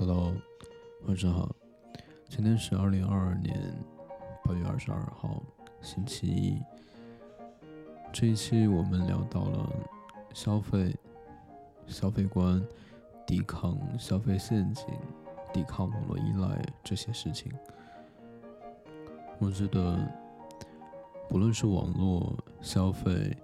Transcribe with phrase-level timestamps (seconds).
[0.00, 0.34] Hello，
[1.06, 1.54] 晚上好。
[2.26, 3.54] 今天是二零二二年
[4.42, 5.42] 八月二十二号，
[5.82, 6.58] 星期一。
[8.10, 9.70] 这一期我们聊到了
[10.32, 10.96] 消费、
[11.86, 12.66] 消费观、
[13.26, 14.86] 抵抗消费陷阱、
[15.52, 17.52] 抵抗网络依赖这些事情。
[19.38, 19.98] 我觉得，
[21.28, 23.36] 不论是网络消费，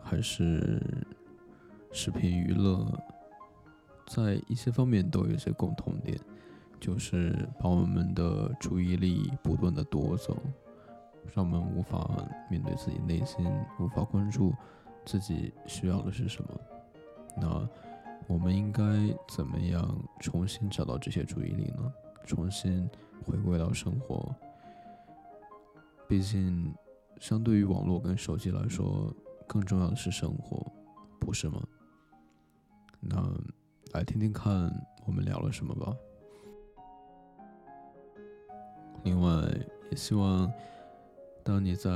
[0.00, 0.82] 还是
[1.92, 2.90] 视频娱乐，
[4.06, 6.18] 在一些方面都有一些共同点，
[6.80, 10.36] 就是把我们的注意力不断的夺走，
[11.34, 13.46] 让我们无法面对自己内心，
[13.78, 14.52] 无法关注
[15.04, 16.60] 自己需要的是什么。
[17.36, 17.68] 那
[18.26, 18.82] 我们应该
[19.28, 21.92] 怎么样重新找到这些注意力呢？
[22.24, 22.88] 重新
[23.24, 24.34] 回归到生活。
[26.06, 26.74] 毕竟，
[27.18, 29.14] 相对于网络跟手机来说，
[29.46, 30.64] 更重要的是生活，
[31.18, 31.62] 不是吗？
[33.00, 33.16] 那
[33.92, 34.52] 来听听看
[35.06, 35.94] 我们聊了什么吧。
[39.04, 39.28] 另外，
[39.90, 40.50] 也希望
[41.42, 41.90] 当你在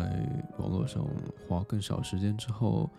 [0.58, 1.06] 网络上
[1.48, 2.90] 花更少时间之后，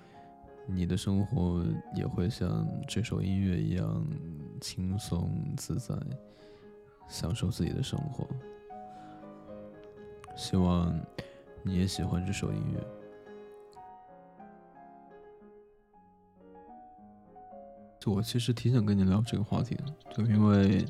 [0.65, 4.03] 你的生活也会像这首音乐一样
[4.59, 5.93] 轻松自在，
[7.07, 8.27] 享受自己的生活。
[10.35, 10.91] 希望
[11.61, 12.96] 你也喜欢这首音乐。
[17.99, 19.83] 就我其实挺想跟你聊这个话题的，
[20.15, 20.85] 就因为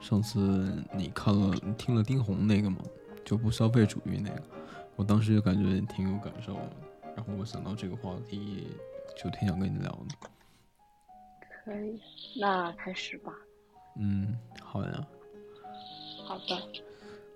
[0.00, 2.78] 上次你看了、听了丁红那个嘛，
[3.24, 4.42] 就不消费主义那个，
[4.94, 6.54] 我当时就感觉挺有感受，
[7.16, 8.68] 然后我想到这个话题，
[9.16, 10.28] 就挺想跟你聊的。
[11.64, 12.00] 可以，
[12.38, 13.32] 那开始吧。
[13.98, 15.06] 嗯，好呀。
[16.24, 16.60] 好的。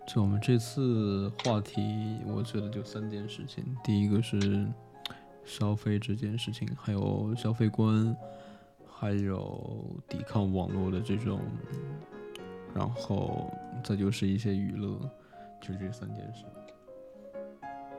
[0.06, 3.64] 就我们这次话题，我觉得就三件事情。
[3.84, 4.66] 第一个是
[5.44, 8.16] 消费这件事情，还有消费观，
[9.00, 11.40] 还有抵抗网络的这种，
[12.74, 13.50] 然后
[13.82, 15.00] 再就是一些娱乐，
[15.58, 16.44] 就这三件事。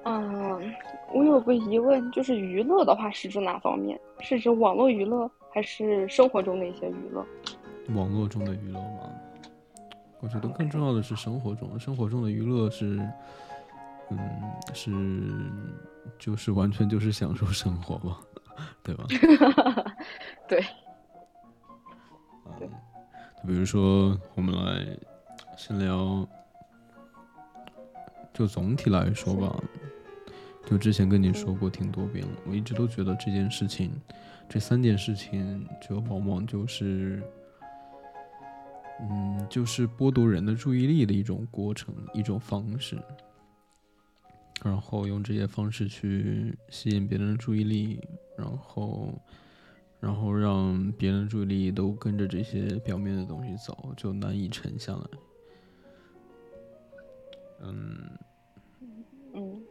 [0.04, 0.72] 嗯，
[1.12, 4.00] 我有个疑问，就是娱乐的话是指哪方面？
[4.20, 7.26] 是指网络娱乐，还是生活中的一些娱乐？
[7.96, 9.10] 网络中的娱乐吗？
[10.20, 13.00] 我觉得更重要的是生活中，生活中的娱乐是，
[14.12, 14.20] 嗯，
[14.72, 14.92] 是，
[16.20, 18.20] 就是完全就是享受生活嘛，
[18.84, 19.06] 对吧？
[20.48, 20.64] 对。
[22.62, 24.86] 就比如说，我们来
[25.58, 26.28] 先聊，
[28.34, 29.64] 就总体来说吧，
[30.66, 33.92] 就之前跟你说过挺多遍了，我一直都觉得这件事情，
[34.48, 37.22] 这三件事情，就往往就是。
[39.04, 42.96] 嗯，就是剥夺人的注意力的一种过程，一种方式，
[44.64, 48.00] 然后用这些方式去吸引别人的注意力，
[48.38, 49.12] 然后，
[50.02, 55.02] 然后让别人的注意力都跟着这些表面的东西走，就难以沉下来。
[57.62, 58.12] 嗯，
[59.34, 59.62] 嗯，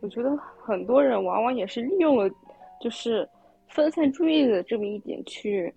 [0.00, 2.28] 我觉得很多人往往也是利用了，
[2.80, 3.28] 就是
[3.68, 5.72] 分散注意力的这么一点去。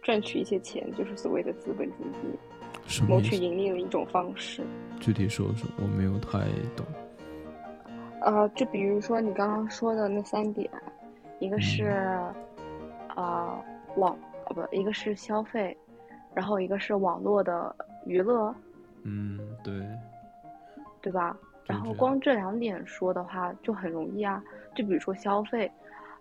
[0.00, 4.62] 赚取一些钱，就是所谓的资本主义，谋取盈利的一种方式。
[5.00, 6.86] 具体说说，我没有太懂。
[8.22, 10.70] 呃，就比如说你刚刚说的那三点，
[11.40, 11.92] 一个是
[13.18, 13.64] 呃
[13.96, 15.76] 网，不，一个是消费，
[16.34, 17.74] 然后一个是网络的
[18.06, 18.54] 娱乐。
[19.02, 19.74] 嗯，对，
[21.02, 21.36] 对吧？
[21.66, 24.40] 然后光这两点说的话就很容易啊。
[24.76, 25.70] 就比如说消费，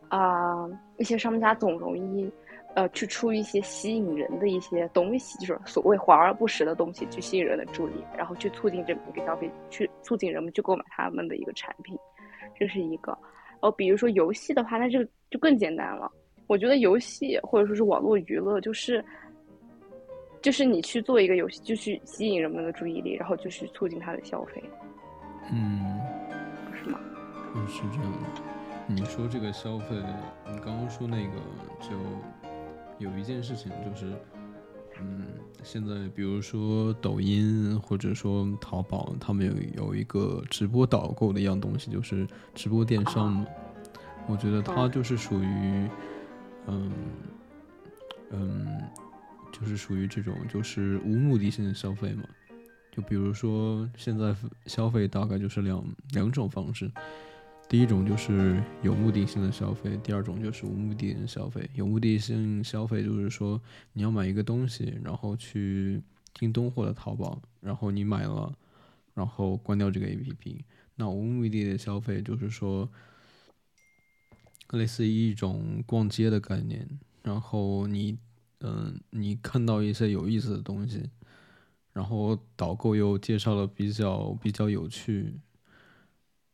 [0.10, 2.32] 啊，一些商家总容易。
[2.76, 11.98] 呃，去出一些吸引人的一些东西，就是所谓华而不实的东西，去吸引人的注意，然后去促进这么一个消费，去促进人们去购买他们的一个产品，
[12.56, 13.12] 这是一个。
[13.14, 16.12] 然后比如说游戏的话，那这个就更简单了。
[16.48, 19.04] 我觉得游戏或者说是网络娱乐，就是
[20.42, 24.64] 就是你去做一个游戏，就去吸引人们的注意力，然后就去促进他的消费。
[25.52, 26.00] 嗯，
[26.74, 27.00] 是吗？
[27.56, 28.20] 嗯，是这样的。
[28.88, 29.96] 你说这个消费，
[30.50, 31.34] 你刚刚说那个
[31.80, 31.90] 就。
[33.00, 34.12] 有一件事情就是，
[35.00, 35.28] 嗯，
[35.62, 43.46] 现在比如说抖音或者说淘宝，他们有有一个直播导购的一样东西，就是直播电商嘛。
[44.26, 45.90] 我觉得它就是属于，嗯
[46.68, 46.92] 嗯，
[48.32, 48.82] 嗯
[49.52, 52.24] 就是属于这种就是无目的性的消费嘛。
[52.92, 54.36] 就比如说现在
[54.66, 56.92] 消费大概就是两两种方式。
[57.70, 61.70] 第一种就是有目的性的消费，第二种就是无目的性消费。
[61.74, 63.62] 有目的性消费就是说
[63.92, 66.02] 你要买一个东西，然后去
[66.34, 68.56] 京东或者淘宝，然后你买了，
[69.14, 70.62] 然后关掉这个 APP。
[70.96, 72.90] 那无目的的消费就是说，
[74.72, 76.88] 类似于一种逛街的概念，
[77.24, 78.18] 然后你
[78.60, 81.10] 嗯，你看到一些有意思的东西，
[81.94, 85.40] 然后导购又介绍了比较比较有趣，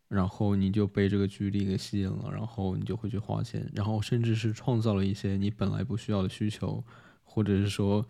[0.09, 6.83] 然后你就被这个距离给吸引了，然后你就会去花钱，然后甚至是创造了一些你本来不需要的需求，
[7.23, 8.05] 或者是说，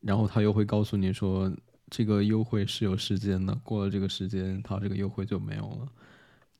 [0.00, 1.50] 然后他又会告诉你说，
[1.88, 5.88] 这个优惠是有时间的，过了这个时间，他这个优惠就没有了。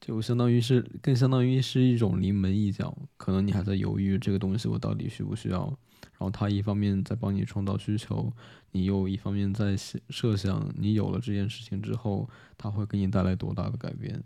[0.06, 5.64] 就相当于是，更相当于是一种临门一脚，可能你还在犹豫这个东西我到底需不需要，
[6.02, 8.30] 然后他一方面在帮你创造需求，
[8.72, 9.74] 你又一方面在
[10.10, 12.28] 设想你有了这件事情之后，
[12.58, 14.22] 他会给你带来多大的改变，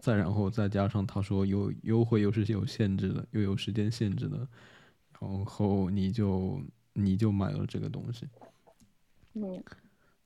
[0.00, 4.38] 再然后再加上他说有优惠又是有限制的，又有时间限制的，
[5.20, 6.60] 然后你就
[6.92, 8.26] 你就买了这个东西，
[9.34, 9.62] 嗯，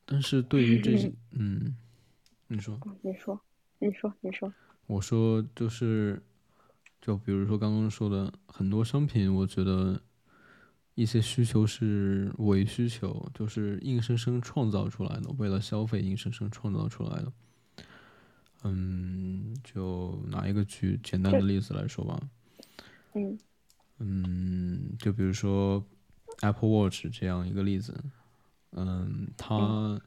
[0.06, 1.76] 但是对于这些， 嗯，
[2.48, 3.38] 你说，你说，
[3.78, 4.50] 你说，你说。
[4.86, 6.22] 我说就是，
[7.00, 10.00] 就比如说刚刚说的很多商品，我觉得
[10.94, 17.32] 一些需求是伪需求，就是硬生生创造出来的，为了消费硬生生创造出来的。
[18.64, 22.20] 嗯，就拿一个举简单的例子来说吧。
[23.14, 23.38] 嗯。
[23.98, 25.82] 嗯，就比如说
[26.42, 28.04] Apple Watch 这样一个例子。
[28.72, 30.00] 嗯，它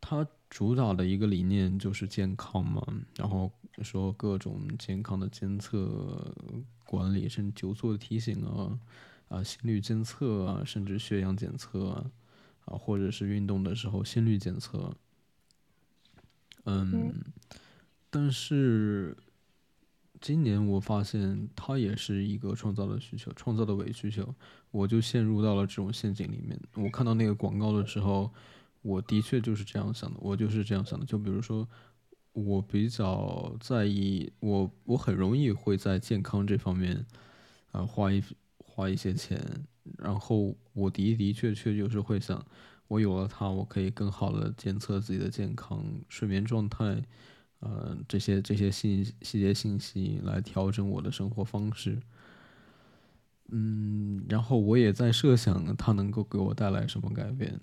[0.00, 0.26] 它。
[0.52, 3.50] 主导的一个理念就是健康嘛，然后
[3.80, 6.30] 说各种健康的监测、
[6.84, 8.78] 管理，甚至久坐的提醒啊，
[9.28, 12.10] 啊心率监测啊，甚至血氧检测啊，
[12.66, 14.94] 啊或者是运动的时候心率检测。
[16.64, 17.14] 嗯，
[18.10, 19.16] 但是
[20.20, 24.34] 今年我发现它也是一个创造的需求，创造的伪需求，
[24.70, 26.60] 我就陷入到了这种陷阱里面。
[26.74, 28.30] 我看到那个广告的时候。
[28.82, 31.06] 我的确就是这样想的，我就是这样想的。
[31.06, 31.66] 就比如说，
[32.32, 37.06] 我比较在意，我我很容易会在健康这方面，
[37.70, 38.22] 啊，花一
[38.58, 39.40] 花一些钱。
[39.98, 42.44] 然后我的的确确就是会想，
[42.86, 47.02] 我有了它，我可以更好的监测自己的健康、睡眠状态，
[47.60, 51.98] 呃，这些这些信细节信息来调整我的生活方式。
[53.50, 57.60] 嗯，然后我也在设想它能够给我带来什么改变。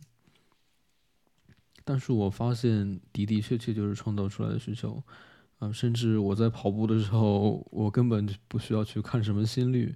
[1.90, 5.02] 但是我发现的的确确就是创造出来的需求，
[5.58, 9.96] 啊，甚至我在跑步的时候，我根本不需要去看什么心率，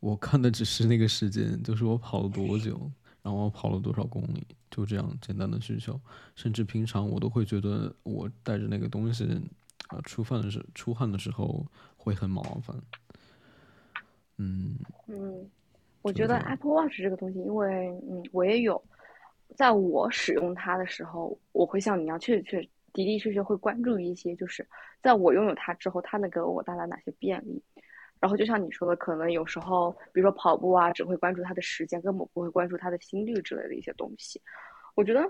[0.00, 2.78] 我看的只是那个时间，就是我跑了多久，
[3.22, 5.98] 然后我跑了多少公里，就这样简单的需求。
[6.36, 9.24] 甚至平常我都会觉得我带着那个东西，
[9.88, 11.64] 啊，出汗的时出汗的时候
[11.96, 12.76] 会很麻烦。
[14.36, 14.76] 嗯
[15.06, 15.48] 嗯，
[16.02, 18.82] 我觉得 Apple Watch 这个东西，因为嗯，我也有。
[19.56, 22.60] 在我使用它的时候，我会像你一样，确确
[22.92, 24.66] 的的确确会关注一些，就是
[25.02, 27.62] 在我拥有它之后，它能给我带来哪些便利。
[28.18, 34.40] 然后就像你说的，可能有时候，比如说跑步啊，只会关注它的时间，根本不会关注它的心率之类的一些东西。
[34.94, 35.20] 我觉得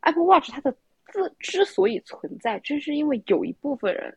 [0.00, 0.74] Apple Watch 它的
[1.12, 4.16] 自之所以存在，正是因为有一部分人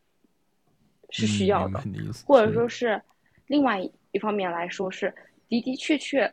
[1.10, 1.80] 是需要的，
[2.25, 3.02] 或者说是
[3.48, 3.81] 另外
[4.12, 5.13] 一方面来说是
[5.50, 6.31] 的的确确。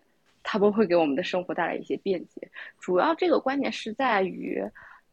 [0.50, 2.50] 他们会给我们的生活带来一些便捷，
[2.80, 4.64] 主要这个关键是在于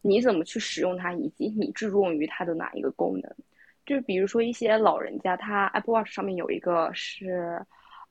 [0.01, 3.29] 你怎么去使用它，以及你注重于它的哪一个功能。
[3.85, 7.61] 就是比如说一些老人家，他 Apple Watch 上面有一个是，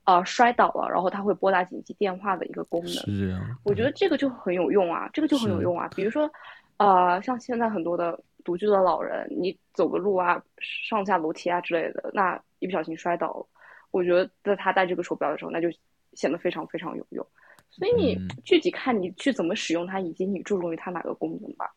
[0.04, 2.92] 呃，摔倒了，然后他会拨打紧急电话的一个功能。
[2.92, 3.40] 是这样。
[3.64, 5.88] 我觉得这个就很有用啊，这个就很有用啊。
[5.96, 6.30] 比如说，
[6.76, 13.46] 呃，像现在很多的独居的老人，你走个路啊，上下楼梯啊之类的，那一不小心摔倒了，
[13.92, 15.70] 我觉得在他戴这个手表的时候，那就。
[16.14, 17.26] 显得非常非常有用，
[17.70, 21.74] 所以你具体看你去怎么使用它，以及你注重于它哪个功能吧。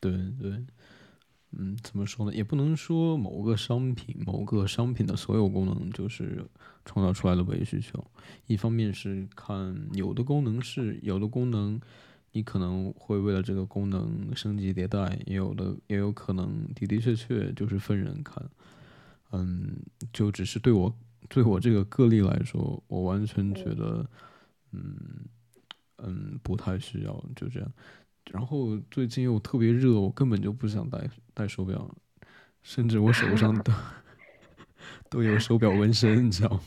[0.00, 0.64] 对对，
[1.52, 2.34] 嗯，怎么说呢？
[2.34, 6.44] 也不能说某个商品、某个商品的所有功能就是
[6.84, 8.04] 创造出来的唯一需求。
[8.46, 11.80] 一方面是看有的功能是有的功能，
[12.32, 18.42] 你可能会为了这个功能升级迭代，也有的也有可能的的确确就是分人看。
[19.32, 19.76] 嗯，
[20.12, 20.94] 就只是对我。
[21.28, 24.04] 对我这个个例来说，我完全觉得，
[24.72, 24.96] 嗯
[25.98, 27.72] 嗯，不太需要，就这样。
[28.30, 30.98] 然后最近又特别热，我根本就不想戴
[31.32, 31.88] 戴手表，
[32.62, 33.72] 甚至我手上都
[35.10, 36.60] 都有手表纹身，你知道吗？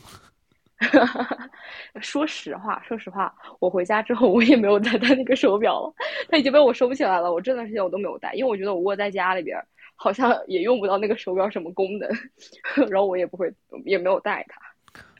[2.00, 5.94] 说实话，说实话，我回家之后我也没有再戴那个手表了，
[6.28, 7.32] 它已经被我收起来了。
[7.32, 9.60] 我这段时间我都没有戴，因为我觉得我窝在家里边。
[10.00, 12.08] 好像也用不到那个手表什么功能，
[12.88, 13.52] 然后我也不会，
[13.84, 14.60] 也没有带它。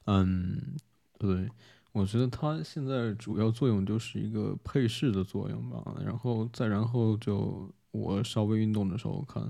[0.06, 0.76] 嗯，
[1.18, 1.48] 对，
[1.90, 5.82] 我觉得它现在主要作用就是一个配饰的作用吧。
[6.04, 9.42] 然后再然后就我稍微运动的时候看，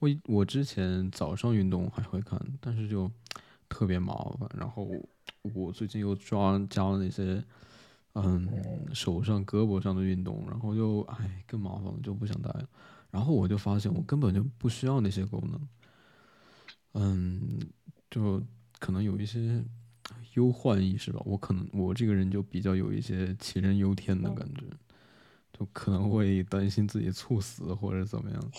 [0.00, 3.10] 我我之前早上运动还会看，但是就
[3.68, 4.46] 特别麻烦。
[4.58, 4.86] 然后
[5.54, 7.42] 我最近又抓加了那些
[8.12, 8.46] 嗯
[8.92, 12.68] 手上、胳膊上的运动，然后就哎更麻烦了，就不想戴了。
[13.14, 15.60] 然后我就发现我根本就不需要那些功能，
[16.94, 17.60] 嗯，
[18.10, 18.42] 就
[18.80, 19.64] 可能有一些
[20.32, 21.22] 忧患意识吧。
[21.24, 24.66] 我可能我这个人就比较有一些杞人忧天的感觉，
[25.52, 28.50] 就可能会担心自己猝死或者怎么样。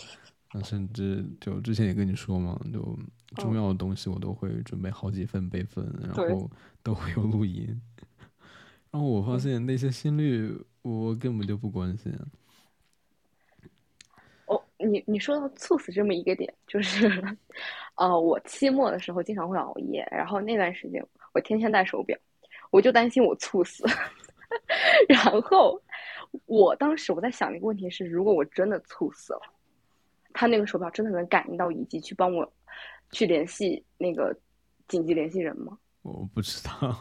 [0.54, 2.98] 那甚至就之前也跟你说嘛，就
[3.36, 6.50] 重要的东西我都会准备好几份备份，然后
[6.82, 7.82] 都会有录音。
[8.90, 12.18] 然后我发现那些心率我根本就不关心。
[14.86, 17.10] 你你说到猝死这么一个点，就是，
[17.96, 22.18] 呃，我期末的时候经常会熬夜，然后那段时间我天天戴手表，
[22.72, 23.84] 我就担心我猝死。
[25.10, 25.82] 然后
[26.46, 29.42] 我当时我在想一个问题是，如果我真的猝死了，
[30.34, 32.50] 他那个手表真的能感应到以及去帮我
[33.12, 34.38] 去联系那个
[34.88, 35.78] 紧急联系人吗？
[36.04, 36.98] 我不知道。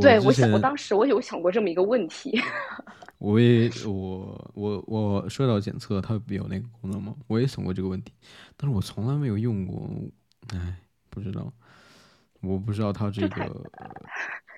[0.00, 2.40] 对，我想我当时我有想过这么一个问题。
[3.18, 7.14] 我也我我我摔倒检测它有那个功能吗？
[7.26, 8.12] 我也想过这个问题，
[8.56, 9.88] 但是我从来没有用过，
[10.52, 10.76] 哎，
[11.08, 11.50] 不知道，
[12.42, 13.46] 我不知道它这个，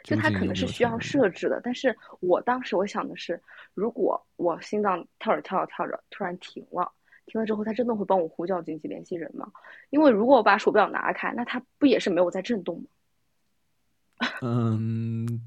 [0.02, 1.60] 就它可能是需要设置的。
[1.62, 3.40] 但是我当时我想的是，
[3.74, 6.90] 如果我心脏跳着跳着跳着突然停了，
[7.26, 9.48] 停了之后，它真的会帮我呼叫紧急联系人吗？
[9.90, 12.84] 因为如果我把手表拿开，那它不也是没有在震动吗？
[14.42, 15.40] 嗯。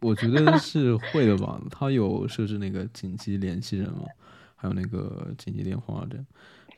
[0.00, 4.04] 我觉得是会的吧，他有设置那个紧急联系人嘛，
[4.54, 6.24] 还有那个紧急电话这样。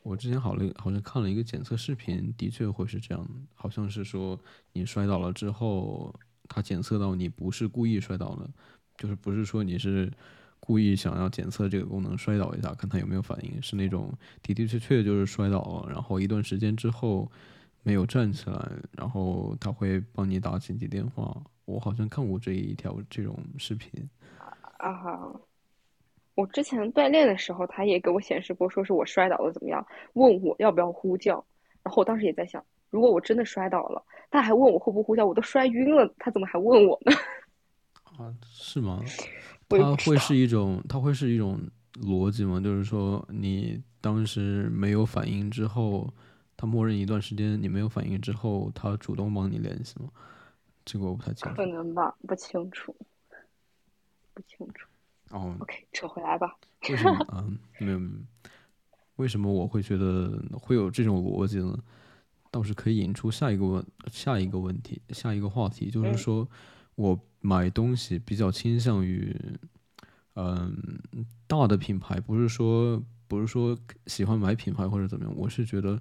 [0.01, 4.39] 我之前好了好像看了一个检测视频，的确会是这样，好像是说
[4.73, 6.11] 你摔倒了之后，
[6.49, 8.49] 他检测到你不是故意摔倒的，
[8.97, 10.11] 就是不是说你是
[10.59, 17.31] 故意想要检测这个功能摔倒一下，看他有没有反应，是那种的的确确就是摔倒了，然后一段时间之后
[17.83, 21.35] 没有站起来，然后他会帮你打紧急电话。
[21.65, 23.89] 我好像看过这一条这种视频，
[24.77, 25.41] 啊哈！
[26.35, 31.43] 我之前锻炼的时候，他也给我显示过，说是我摔倒了怎么样，问我要不要呼叫。
[31.83, 37.11] 然后我当时也在想，如果我真的摔倒了，他还问我会不会呼叫，我都摔晕了，他怎么还问我呢？
[38.17, 39.01] 啊，是吗？
[39.69, 41.59] 他会是一种，他会是一种
[42.01, 42.59] 逻辑吗？
[42.59, 46.11] 就是说，你当时没有反应之后，
[46.61, 50.11] 他默认一段时间你没有反应之后，他主动帮你联系吗？
[50.85, 52.95] 这个我不太清楚，可能吧，不清楚，
[54.35, 54.87] 不清楚。
[55.31, 56.55] 哦，OK，扯回来吧。
[56.87, 57.27] 为什么？
[57.33, 57.99] 嗯，没有。
[59.15, 61.75] 为什么我会觉得会有这种逻辑呢？
[62.51, 66.47] 倒是可以引出下一个问，下一个问题，下一个话题，就是说
[66.93, 69.35] 我买东西比较倾向于，
[70.35, 70.77] 嗯，
[71.47, 73.75] 大的品牌，不是说不是说
[74.05, 75.99] 喜欢买品牌或者怎么样，我是觉得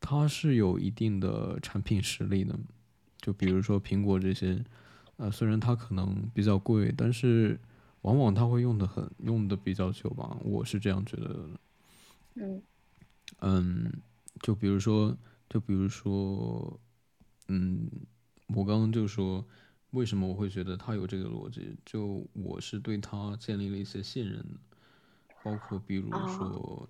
[0.00, 2.58] 它是有一定的产品实力的。
[3.20, 4.64] 就比如说苹果这些，
[5.16, 7.58] 呃，虽然它可能比较贵，但是
[8.02, 11.50] 往往它会用的很用的比较久吧，我是这样觉得的。
[12.34, 12.62] 嗯
[13.40, 13.92] 嗯，
[14.40, 15.14] 就比如说，
[15.50, 16.78] 就比如说，
[17.48, 17.90] 嗯，
[18.54, 19.44] 我刚刚就说，
[19.90, 21.76] 为什么我会觉得它有这个逻辑？
[21.84, 24.58] 就我是对它建立了一些信任的，
[25.42, 26.88] 包括比如说。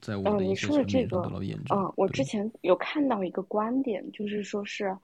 [0.00, 1.78] 在我的一些层面得到验证。
[1.78, 4.96] 嗯，我之前有看到一个观点，就是说是，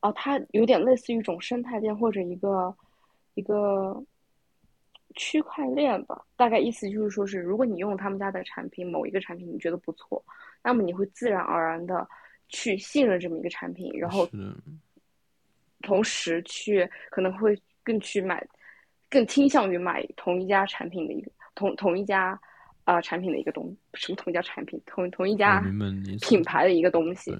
[0.00, 2.74] 哦，它有点类似于一种生态链或者一个
[3.34, 4.02] 一个
[5.14, 6.24] 区块链吧。
[6.36, 10.22] 大概意思就是说是，如果你用他们家的产品，某一个产品你觉得不错，
[10.62, 12.06] 那么你会自然而然的
[12.48, 14.28] 去信任这么一个产品，然后
[15.82, 18.46] 同时去可能会更去买，
[19.08, 22.40] 更倾向于买同一家产品的一个同同一家。
[22.84, 25.60] 啊，产品的一个东，什么同一家产品，同同一家
[26.20, 27.36] 品牌的一个东西。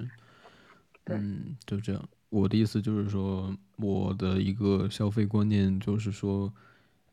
[1.07, 2.09] 嗯，就这样。
[2.31, 6.53] 我的意思就是说，我的一个消费观念就是说，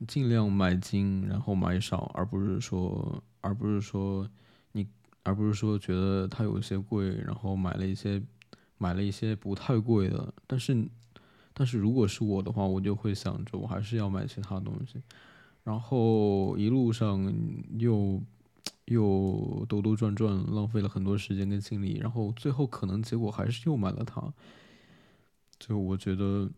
[0.08, 4.28] 尽量买精，然后买少，而不是说，而不是说
[4.72, 4.88] 你，
[5.24, 8.20] 而不是说觉得它有一些贵，然后买了一些，
[8.78, 10.34] 买了一些不太贵的。
[10.48, 10.88] 但是，
[11.54, 15.02] 但是如果是我的话，我就会想着，我还是要买其他东西。
[15.64, 17.34] 然后一路上
[17.78, 18.22] 又
[18.86, 24.34] 又兜兜转转，浪费了很多时间跟精力，然后最后可能结果还是又买了它。
[25.60, 26.50] 就我觉得，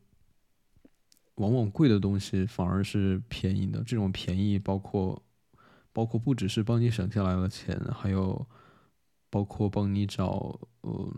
[1.36, 3.84] 往往贵的东西反而是便宜的。
[3.84, 5.22] 这种便宜包括
[5.92, 8.48] 包括不只是帮你省下来了钱，还有
[9.30, 11.12] 包括帮你找嗯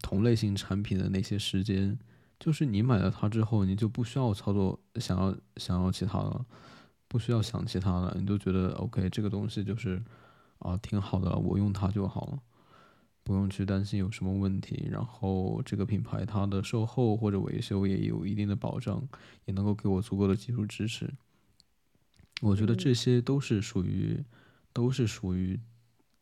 [0.00, 1.98] 同类型产品的那些时间。
[2.38, 6.44] 就是你买了它之后，你就不需要操作，想要想要其他的。
[7.14, 10.02] 不需要想其他的，你就觉得 OK，这个东西就是
[10.58, 12.42] 啊挺好的，我用它就好了。
[13.22, 19.00] 不用去担心有什么问题，然后这个品牌它的售后或者维修也有一定的保障，
[19.44, 21.08] 也能够给我足够的技术支持。
[22.40, 24.24] 我觉得这些都是属于，
[24.72, 25.60] 都是属于，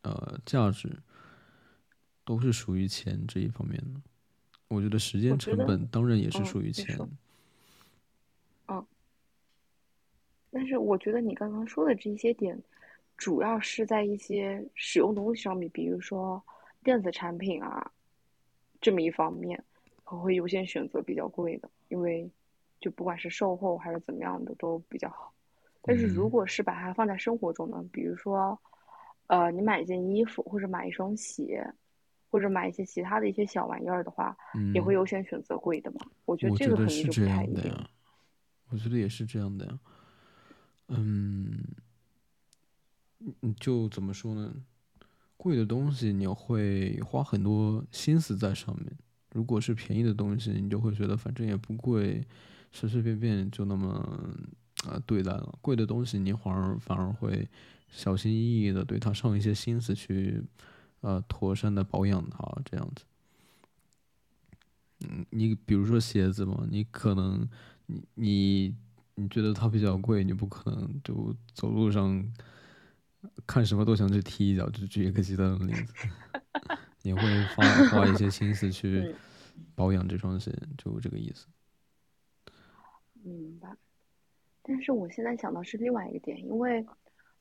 [0.02, 0.98] 呃，价值，
[2.22, 4.02] 都是属于钱这一方面的。
[4.68, 6.98] 我觉得时间成本当然也是属于钱。
[8.68, 8.86] 嗯，
[10.52, 12.56] 但是我觉得你刚刚说的这些点，
[13.16, 16.40] 主要是在一些使用东西上面，比如说。
[16.84, 17.92] 电子产品啊，
[18.80, 19.62] 这么一方面，
[20.06, 22.28] 我会优先选择比较贵的，因为
[22.80, 25.32] 就不管是售后还是怎么样的都比较好。
[25.80, 28.58] 但是如果是把它放在生活中呢，比如说，
[29.28, 31.64] 呃，你买一件衣服或者买一双鞋，
[32.28, 34.36] 或者买一些其他的一些小玩意儿的话，
[34.74, 36.00] 也会优先选择贵的嘛？
[36.24, 37.88] 我觉得这个肯定就不太一样。
[38.70, 39.78] 我觉得也是这样的呀。
[40.88, 41.64] 嗯，
[43.58, 44.54] 就怎么说呢？
[45.36, 48.96] 贵的东西你会花很多心思在上面，
[49.32, 52.24] 如果是便宜的东西，你就会觉得反正也不贵，
[52.70, 53.88] 随随便便就那么
[54.84, 55.58] 啊对待了。
[55.60, 57.48] 贵的东西你反而反而会
[57.88, 60.42] 小心翼翼的对它上一些心思去，
[61.00, 63.04] 呃妥善的保养它这样子。
[65.00, 67.48] 嗯，你比如说鞋子嘛，你可能
[67.86, 68.76] 你你
[69.14, 72.24] 你觉得它比较贵，你不可能就走路上。
[73.46, 75.94] 看什么都想去踢一脚，就举一个极端的例子，
[77.02, 77.20] 你会
[77.54, 79.14] 花花一些心思去
[79.76, 81.46] 保养这双鞋，就这个意思。
[83.22, 83.68] 明白。
[84.60, 86.84] 但是我现在想到是另外一个点，因为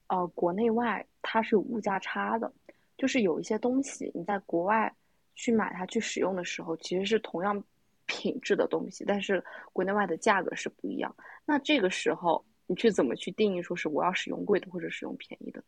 [0.05, 2.53] 呃，国内外它是有物价差的，
[2.95, 4.93] 就是有一些东西你在国外
[5.33, 7.63] 去买它去使用的时候，其实是同样
[8.11, 9.41] 品质的东西，但是
[9.71, 11.15] 国内外的价格是不一样。
[11.45, 12.43] 那这个时候。
[12.67, 15.61] 你去怎么去定义说是我要使用贵的或者使用便宜的？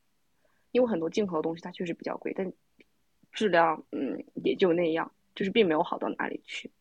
[0.71, 2.49] 因为很多进口的东西它确实比较贵，但
[3.33, 6.71] 质量嗯也就那样，就是并没有好到哪里去。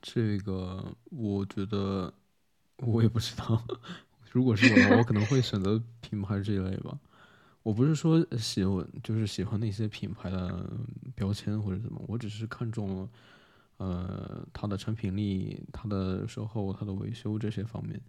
[0.00, 2.12] 这个我觉得
[2.78, 3.62] 我也不知道，
[4.32, 6.98] 如果是我，我可能会选择品牌这一类吧。
[7.62, 10.68] 我不是说喜欢就是喜欢那些品牌的
[11.14, 13.08] 标签或者怎么，我只是看中了
[13.78, 18.00] 呃它的产品力、它的售后、它的维修这些方面。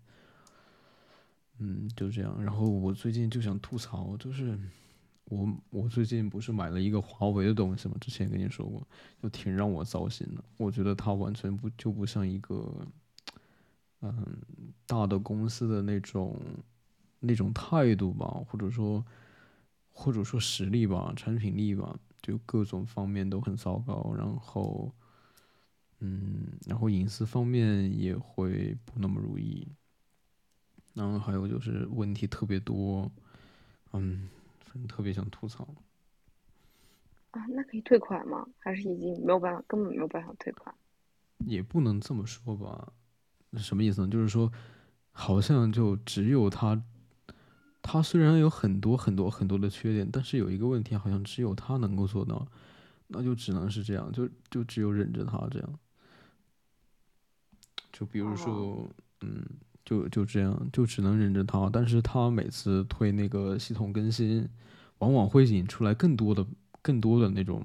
[1.60, 2.43] 嗯，就这样。
[2.43, 4.58] 然后我最近就想吐槽，就是
[5.26, 7.95] 我我最近不是买了一个华为的东西吗？
[8.02, 8.86] 之前跟你说过，
[9.21, 10.43] 就挺让我糟心的。
[10.58, 12.86] 我觉得它完全不就不像一个
[14.02, 14.26] 嗯
[14.88, 16.39] 大的公司的那种
[17.19, 19.06] 那种态度吧，或者说
[19.91, 24.13] 或者说实力吧，产品力吧，就各种方面都很糟糕。
[24.17, 24.91] 然后
[26.05, 29.65] 嗯，然后隐私方面也会不那么如意。
[30.93, 33.09] 然后还有就是问题特别多，
[33.93, 34.29] 嗯，
[34.65, 35.63] 反正特别想吐槽。
[37.31, 38.45] 啊，那可以退款吗？
[38.59, 40.75] 还是已经没有办法，根本没有办法退款？
[41.47, 42.91] 也不能这么说吧，
[43.55, 44.07] 什么意思呢？
[44.09, 44.51] 就是说，
[45.13, 46.83] 好像就只有他，
[47.81, 52.45] 他虽然有很多很多很多的缺点，但是有一个问题，好像只有他能够做到，
[53.07, 55.79] 那就只能是这样，就就只有忍着他这样。
[57.93, 58.86] 就比如说，
[59.21, 59.45] 嗯。
[59.86, 61.69] 就就这样，就只能忍着他。
[61.69, 64.47] 但是他每次推那个系统更新，
[64.99, 66.47] 往往会引出来更多的、
[66.82, 67.62] 更多的那种、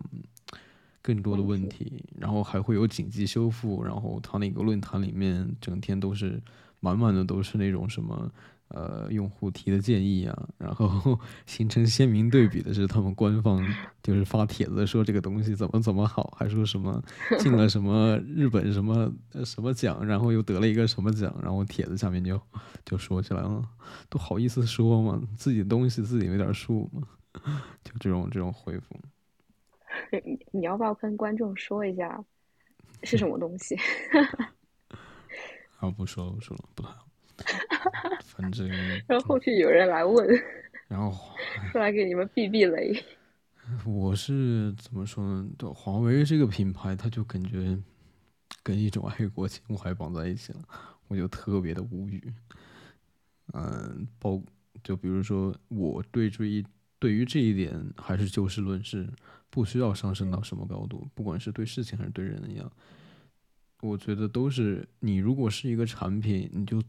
[1.00, 3.84] 更多的问题，然后还会有紧急修复。
[3.84, 6.42] 然后他那个论坛里面整天都是
[6.80, 8.28] 满满的，都是那种什么。
[8.68, 13.64] 呃，用户提的建议啊，然后形成鲜明对比的是，他们官方
[14.02, 17.02] 就是发帖子说这个东西怎么怎么好，还说什么
[17.38, 19.10] 进了什么日本什么
[19.44, 22.40] 什么奖，然后又得了一个什么奖，然后帖子下面就
[22.84, 23.62] 就说起来了，
[24.10, 25.22] 都好意思说吗？
[25.36, 27.02] 自己的东西自己没点数吗？
[27.82, 29.00] 就这种这种回复。
[30.24, 32.22] 你你要不要跟观众说一下
[33.02, 33.74] 是什么东西？
[35.80, 37.07] 啊，不说了，不说了，不谈了。
[38.24, 38.68] 反正，
[39.06, 40.26] 然后后续有人来问，
[40.88, 41.36] 然后
[41.72, 43.04] 出来给你们避避雷。
[43.84, 45.46] 我是怎么说呢？
[45.58, 47.78] 对华为这个品牌，它就感觉
[48.62, 50.60] 跟一种爱国情怀绑在一起了，
[51.06, 52.32] 我就特别的无语。
[53.52, 54.42] 嗯，包
[54.82, 56.64] 就比如说，我对这一
[56.98, 59.06] 对于这一点还是就事论事，
[59.50, 62.72] 不需要上升到什么高度，不管是对事情还是对人一样，
[63.82, 66.82] 我觉得都是你如果是一个产品，你就。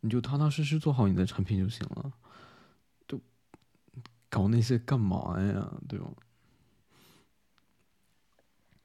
[0.00, 2.12] 你就踏踏实实做好你的产品就行了，
[3.06, 3.20] 就
[4.28, 5.72] 搞那些干嘛呀？
[5.88, 6.10] 对吧？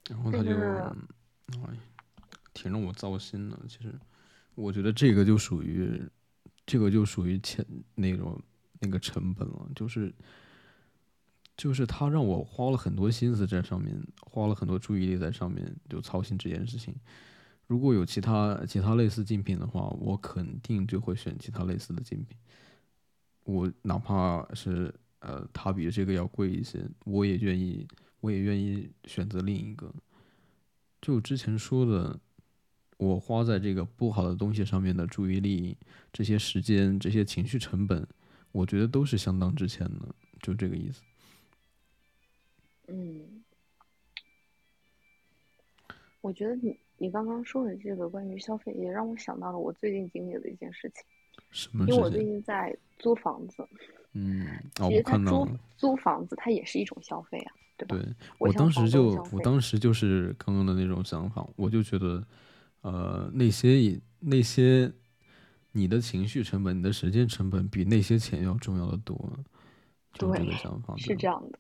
[0.09, 0.51] 然后他就，
[1.63, 1.75] 哎，
[2.53, 3.57] 挺让我糟心的。
[3.67, 3.97] 其实，
[4.53, 5.99] 我觉得这个就属于，
[6.65, 8.39] 这个就属于钱那种
[8.79, 9.67] 那个成本了。
[9.75, 10.13] 就是
[11.57, 16.93] 就是他让我花了很多心思在上面，花了很多注意力在上面，就操心这件事情。
[17.67, 22.37] 如果有其他其他类似竞品的话，我肯定就会选其他类似的竞品。
[23.43, 27.87] 我哪怕是呃，它比这个要贵一些，我也愿意，
[28.21, 29.93] 我也愿意选择另一个。
[31.01, 32.19] 就之前说的，
[32.97, 35.77] 我花在这个不好的东西上面的注意力、
[36.11, 38.07] 这些时间、这些情绪成本，
[38.51, 41.01] 我觉得都是相当值钱的，就这个意思。
[42.87, 43.34] 嗯，
[46.25, 46.77] 我觉得你。
[46.97, 51.03] 你刚刚说的这个关于消费，也让我想到了我最近经历的一件事情。
[51.51, 51.85] 什么？
[51.89, 53.67] 因为我最近在租房子。
[54.13, 57.97] 嗯，其实他租租房子，它也是一种消费啊，对吧？
[57.97, 62.25] 对，我当时就，我当时就是刚刚的那种想法，我就觉得，
[62.79, 64.89] 呃，那些那些
[65.73, 69.17] 你的情绪成本、你的时间成本，比那些钱要重要的多。
[70.13, 71.59] 对，这个想法是这样的，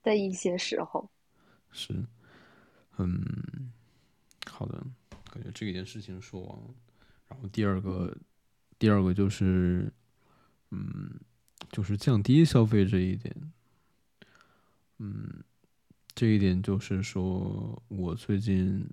[0.00, 1.10] 在一些时候。
[1.72, 1.92] 是，
[2.98, 3.72] 嗯。
[4.50, 4.84] 好的，
[5.32, 6.74] 感觉这一件事情说完了。
[7.28, 8.14] 然后第二个，
[8.78, 9.90] 第二个就是，
[10.70, 11.18] 嗯，
[11.70, 13.34] 就是降低消费这一点。
[14.98, 15.42] 嗯，
[16.14, 18.86] 这一点就是说我最近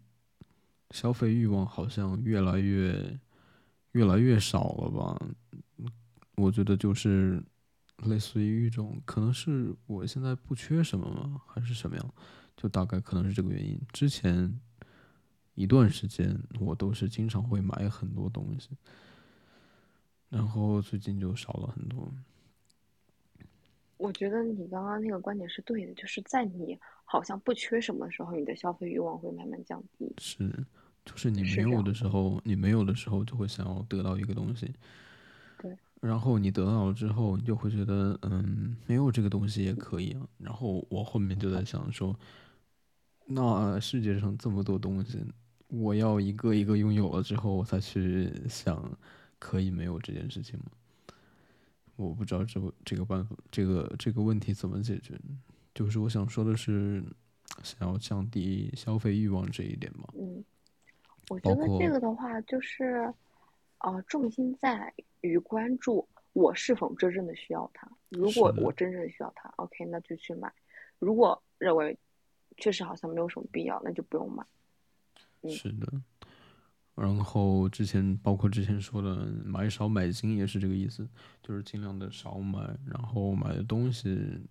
[0.91, 3.19] 消费欲望好像越来越
[3.91, 5.19] 越来越少了吧？
[6.35, 7.43] 我觉得就是
[8.03, 11.41] 类似于一种，可能是我现在不缺什么吗？
[11.47, 12.13] 还是什么样？
[12.55, 13.77] 就大概可能是这个原因。
[13.91, 14.57] 之前。
[15.57, 18.69] 一段时间，我都是经常会买很多东西，
[20.29, 22.07] 然后最近就少了很多。
[23.97, 30.13] 我觉得你刚刚那个观点是对的，就是在你好像不缺什么的时候，你的消费欲望会慢慢降低。
[30.19, 30.47] 是，
[31.03, 34.71] 就是你没有的时候，你没有的时候就会想要得到一个东西。
[35.57, 35.75] 对。
[36.01, 40.21] 然后你得到了之后，你就会觉得，嗯，没有这个东西也可以啊。
[40.37, 42.15] 然后我后面就在想说，
[43.25, 45.25] 那世界上这么多东西。
[45.67, 48.97] 我要一个一个拥有了之后，我才去想
[49.37, 50.65] 可以没有这件事情吗？
[51.95, 55.19] 我不知道这这个办法，这个这个问题怎么解决？
[55.73, 57.03] 就是我想说的是，
[57.63, 60.07] 想要降低消费欲望这一点嘛。
[60.13, 60.43] 嗯，
[61.29, 63.11] 我觉得这个的话，就是
[63.79, 67.89] 啊，重心在于关注我是否真正的需要它。
[68.09, 70.47] 如果我真正的需要它，OK，那就去买；
[70.99, 71.97] 如果认为
[72.57, 74.45] 确实好像没有什么必要，那就不用买。
[75.43, 76.01] 是的，
[76.95, 81.07] 然后之前包括之前说的买少买精也是这个意思，
[81.43, 84.41] 就是尽量的少买，然后买的东西，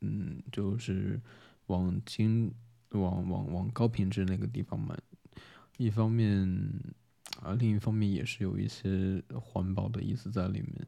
[0.00, 1.20] 嗯，就是
[1.66, 2.52] 往精
[2.90, 4.98] 往往往高品质那个地方买。
[5.78, 6.46] 一方面
[7.40, 10.86] 啊，另一方面也是有一些环保的意思在里面。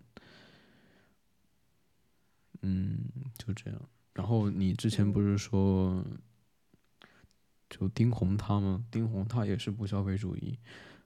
[2.63, 2.99] 嗯，
[3.39, 3.81] 就这样。
[4.13, 6.05] 然后你之前不是说？
[7.77, 8.85] 就丁红他们？
[8.89, 10.57] 丁红他也是不消费主义，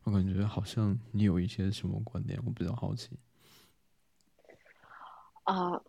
[0.05, 3.19] 我感觉好像你有一些什么观点，我比较好奇。
[5.45, 5.81] 啊，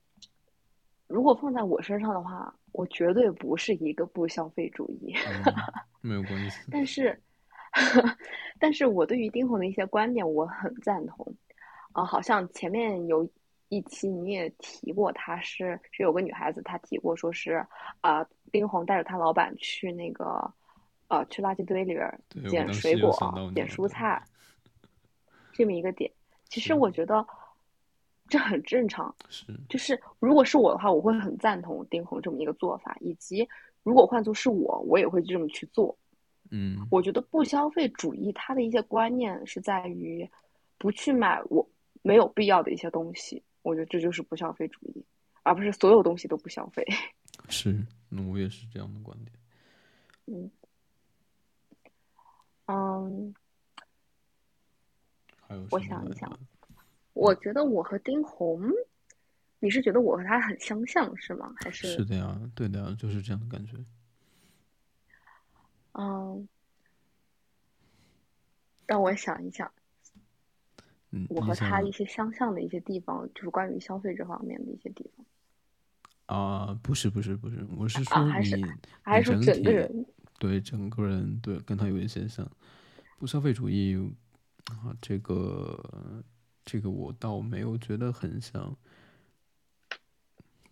[1.07, 5.13] 如果放在我身上的话，我绝对不是一个不消费主义，
[5.99, 6.61] 没有关系。
[6.71, 7.21] 但是，
[8.57, 11.35] 但是我对于丁红的一些观点我很赞同。
[11.91, 13.29] 啊，好像前面有
[13.67, 17.65] 一期你也提过，他是是有个女孩子，她提过说是
[17.99, 20.49] 啊，丁红带着她老板去那个。
[21.09, 23.11] 呃，去垃圾堆里边捡水果、
[23.55, 24.23] 捡蔬菜，
[25.51, 26.09] 这么一个点，
[26.49, 27.25] 其实我觉得
[28.27, 29.13] 这很正常。
[29.27, 33.47] 是，就是如果是我的话，我会很赞同丁红这么一个做法，以及
[33.81, 35.97] 如果换做是我，我也会这么去做。
[36.51, 40.29] 嗯，我觉得不消费主义它的一些观念是在于
[40.77, 41.67] 不去买我
[42.03, 45.03] 没有必要的一些东西，我觉得这就是不消费主义，
[45.41, 46.85] 而不是所有东西都不消费。
[47.49, 49.31] 是，那我也是这样的观点。
[50.27, 50.51] 嗯。
[52.71, 53.33] 嗯，
[55.71, 56.39] 我想一想，
[57.13, 58.61] 我觉得我和丁红，
[59.57, 61.51] 你是觉得我和他很相像是吗？
[61.57, 63.73] 还是是的呀，对的呀，就是这样的感觉。
[65.93, 66.47] 嗯，
[68.85, 69.71] 让我想一想，
[71.09, 75.25] 嗯，我和他一些相像的一些地方，就是关于消费这方面的一些地方。
[76.27, 78.63] 啊，不是不是不是，我是说你，
[79.01, 80.05] 还是说整个人。
[80.39, 82.49] 对整个人，对跟他有一些像，
[83.19, 83.95] 不消费主义
[84.65, 86.23] 啊，这个
[86.65, 88.75] 这个我倒没有觉得很像。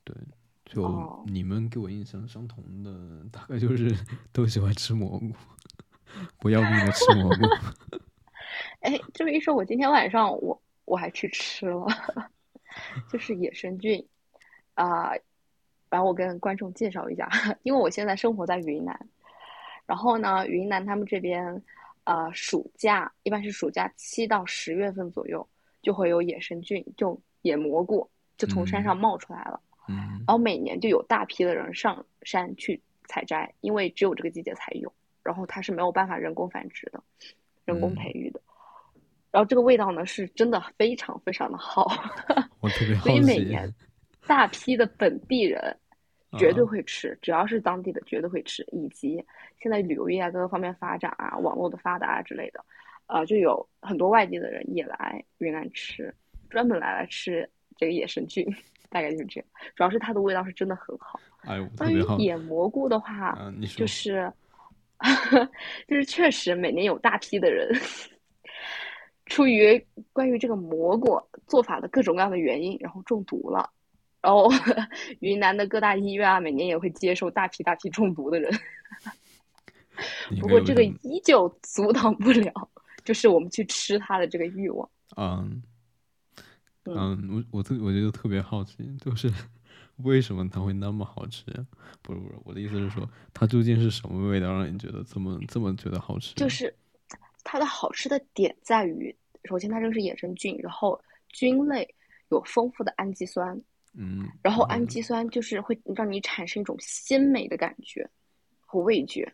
[0.03, 0.15] 对，
[0.63, 3.93] 就你们给我印象相同的，大概就是
[4.31, 5.33] 都喜欢吃蘑菇，
[6.39, 7.43] 不要命的吃蘑菇。
[8.79, 11.85] 哎，这么一说，我今天晚上我我还去吃了，
[13.11, 14.07] 就是野生菌
[14.75, 15.11] 啊，
[15.89, 17.29] 然后我跟观众介绍一下，
[17.63, 19.09] 因为我现在生活在云南，
[19.87, 21.63] 然后呢，云南他们这边，
[22.03, 25.47] 呃，暑假一般是暑假七到十月份左右
[25.81, 34.91] 就会有野生菌，就野蘑菇就从山上冒出来了，嗯，然后每年就有大批的人上山去采摘，因为只有这个季节才有，
[35.23, 37.01] 然后它是没有办法人工繁殖的，
[37.63, 38.41] 人工培育的，
[39.31, 41.89] 然后这个味道呢是真的非常非常的好，
[42.59, 43.73] 我特别好所以每，年
[44.27, 45.77] 大批的本地人
[46.37, 49.23] 绝对啊会吃，只要是当地的绝对会吃，以及
[49.61, 52.63] 现在旅游业啊各个方面发展啊，网络的发达啊之类的，
[53.07, 56.13] 呃，就有很多外地的人也来云南吃，
[56.49, 58.45] 专门来来吃这个野生菌，
[58.89, 59.47] 大概就是这样。
[59.75, 61.19] 主要是它的味道是真的很好。
[61.77, 64.31] 关于，野蘑菇的话，啊，就，是
[65.87, 67.73] 就是确实每年有大批的人
[69.27, 73.69] 出于关于这个蘑菇做法的各种各样的原因，然后中毒了。
[74.21, 74.49] 然后
[75.21, 78.51] 云南的各大医院啊，每年也会接受大批大批中毒的人。
[80.39, 82.69] 不过这个依旧阻挡不了，
[83.03, 84.89] 就是我们去吃它的这个欲望。
[85.15, 85.63] 嗯
[86.83, 89.31] 嗯嗯，我我特我觉得特别好奇，就是
[89.97, 91.43] 为什么它会那么好吃？
[92.01, 96.35] 不是不是，我的意思是说，它究竟是什么味道让你觉得这么这么觉得好吃？
[96.35, 96.73] 就是
[97.43, 101.95] 它的好吃的点在于，首先它这个是野生菌，然后菌类
[102.29, 103.59] 有丰富的氨基酸，
[103.97, 108.07] 嗯，然后氨基酸就是会让你产生一种鲜美的感觉
[108.61, 109.31] 和味觉。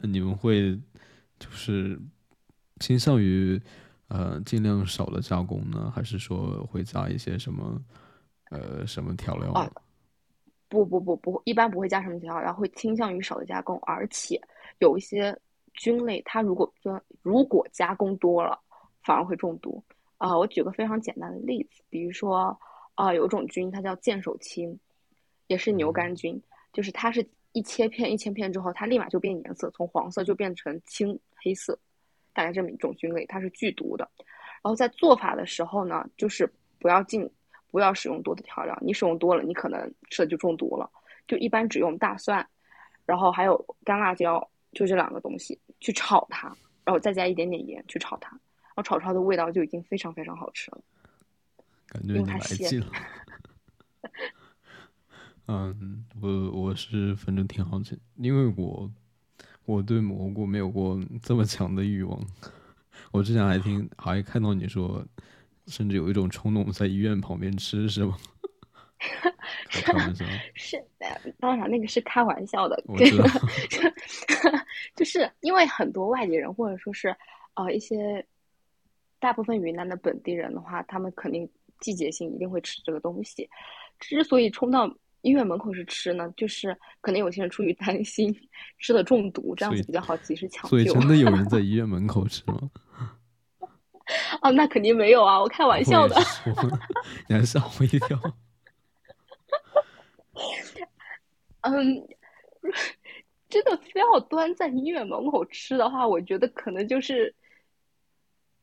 [0.00, 0.78] 你们会
[1.38, 2.00] 就是
[2.80, 3.60] 倾向于
[4.08, 7.82] 呃尽量少的加工呢，还是说会加一些什么
[8.50, 9.52] 呃什么调料？
[9.52, 9.70] 啊
[10.68, 14.40] 不不不不，一般不会加什么调料，然后会倾向于少的加工，而且
[14.78, 15.38] 有一些
[15.74, 18.58] 菌类，它如果就如果加工多了，
[19.02, 19.84] 反而会中毒。
[20.16, 22.58] 啊、我举个非常简单的例子，比如说，
[22.94, 24.78] 啊、有一种菌，它叫剑手青，
[25.46, 26.40] 也是牛肝菌，
[26.72, 31.78] 就是它是一切片一切片之后，它立马就变颜色，从黄色就变成青黑色，
[32.32, 34.08] 大概这么一种菌类，它是剧毒的。
[34.62, 37.28] 然后在做法的时候呢，就是不要进，
[37.70, 40.88] 不要使用多的调料，你使用多了，你可能吃了就中毒了。
[41.26, 42.46] 就一般只用大蒜，
[43.06, 46.48] 然后还有干辣椒，就这两个东西去炒它，
[46.84, 50.80] 然后再加一点点盐去炒它，然后炒出来的味道就已经非常非常好吃了。
[51.92, 52.86] 感觉你来劲了。
[55.48, 58.90] 嗯，我我是反正挺好奇，因为我
[59.66, 62.18] 我对蘑菇没有过这么强的欲望。
[63.12, 65.04] 我之前还听还看到你说，
[65.66, 68.16] 甚至有一种冲动在医院旁边吃，是吗？
[69.68, 70.24] 开开玩笑，
[70.54, 73.24] 是，呃当然那个是开玩笑的，我知道。
[74.94, 77.14] 就是因为很多外地人或者说是
[77.54, 78.24] 呃一些
[79.18, 81.48] 大部分云南的本地人的话，他们肯定
[81.82, 83.46] 季节性一定会吃这个东西。
[84.00, 84.90] 之所以冲到
[85.20, 88.34] 医院门口去吃呢，就是可能有些人出于担心
[88.78, 90.94] 吃了中毒，这样子比较好及时抢救所以救。
[90.94, 92.58] 真的有人在 医院门口吃吗？
[94.42, 96.16] 哦，那肯定没有啊，我开玩笑的
[97.28, 98.18] 你还吓我一跳。
[101.60, 102.08] 嗯，
[103.48, 107.32] 真的非要端在医院门口吃的话，我觉得可能就是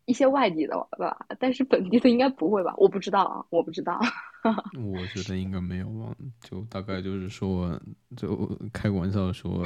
[0.10, 2.74] 一些外地的吧，但是本地的应该不会吧？
[2.78, 4.02] 我不知道啊，我不知道。
[4.74, 7.80] 我觉得应该没有吧，就大概就是说，
[8.18, 9.64] 就开个玩笑说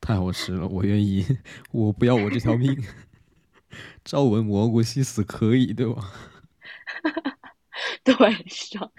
[0.00, 1.24] 太好吃了，我愿意，
[1.70, 2.76] 我不要我这条命，
[4.04, 6.02] 朝闻蘑菇夕死可以，对吧？
[8.02, 8.14] 对，
[8.48, 8.90] 是啊，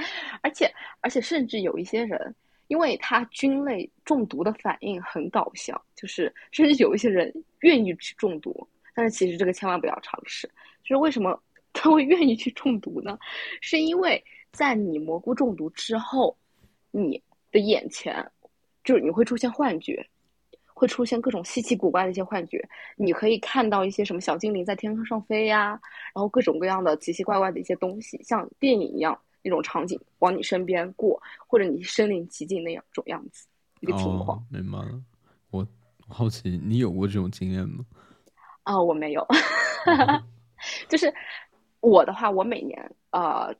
[0.41, 2.33] 而且而且甚至有一些人，
[2.67, 10.49] 因为他菌类中毒的反应很搞笑，就是甚至有一些人愿意去中毒，但是其实这个千万不要尝试。
[10.87, 11.37] 就是为什么
[11.73, 13.19] 他会愿意去中毒呢？
[13.61, 16.35] 是因为在你蘑菇中毒之后，
[16.91, 17.21] 你
[17.51, 18.31] 的眼前
[18.83, 20.03] 就是你会出现幻觉，
[20.73, 22.67] 会出现各种稀奇古怪的一些幻觉。
[22.95, 25.79] 你可以看到一些什么小精灵在天空上飞呀、
[26.15, 33.45] 然后各种各样的奇奇怪怪的一些东西，像电影一样那种场景往你身边过，或者你身临其境那样种样子
[33.81, 35.01] 一个情况哦，明白了。
[35.51, 35.67] 我我
[36.13, 37.85] 好奇，你有过这种经验吗？
[38.63, 39.25] 啊、我没有，
[40.87, 41.13] 就是
[41.79, 42.79] 我的话，我每年
[43.11, 43.53] 呃，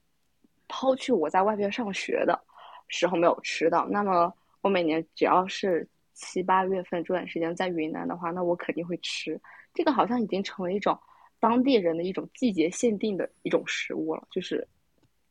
[0.68, 2.40] 抛去我在外边上学的
[2.88, 9.40] 时候没有吃到，那么我每年只要是七八月份这段时间在云南的话，那我肯定会吃。
[9.74, 10.98] 这个好像已经成为一种
[11.40, 14.68] 当地人的一种季节限定的一种食物了，就是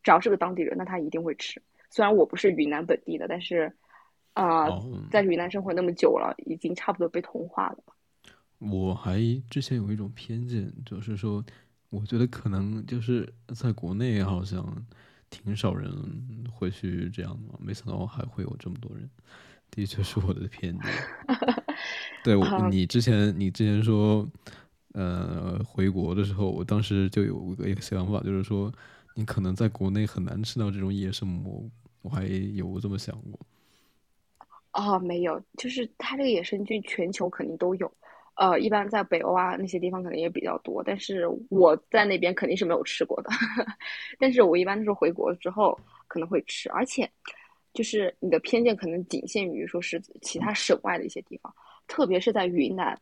[0.02, 1.60] 只要是个当地人，那他一定会吃。
[1.90, 3.72] 虽然我不是云南本地的，但是
[4.34, 4.68] 啊、
[5.10, 7.94] 在云南生活那么久了，已经差不多被同化了吧。
[8.58, 9.18] 我还
[9.50, 11.44] 之前有一种偏见，就是说，
[11.98, 14.86] 我觉得可能就是在国内好像
[15.30, 15.90] 挺少人
[16.52, 19.08] 会去这样的，没想到还会有这么多人，
[19.70, 20.92] 的确是我的偏见。
[22.22, 24.28] 对我，你之前你之前说，
[24.92, 28.72] 呃，回国的时候，我当时就有一个想法，就是说，
[29.14, 31.70] 你可能在国内很难吃到这种野生蘑菇，
[32.02, 33.40] 我还有这么想过。
[34.72, 37.90] 哦，没有，就是它这个野生菌全球肯定都有。
[38.36, 43.30] 呃，一般在北欧啊那些地方可能也比较多，但是我在那边肯定是没有吃过的。
[44.20, 47.10] 但是我一般都是回国之后可能会吃，而且
[47.72, 51.50] 就是你的偏见可能仅限于说是其他省外的一些地方，
[51.88, 52.98] 特别是在云南。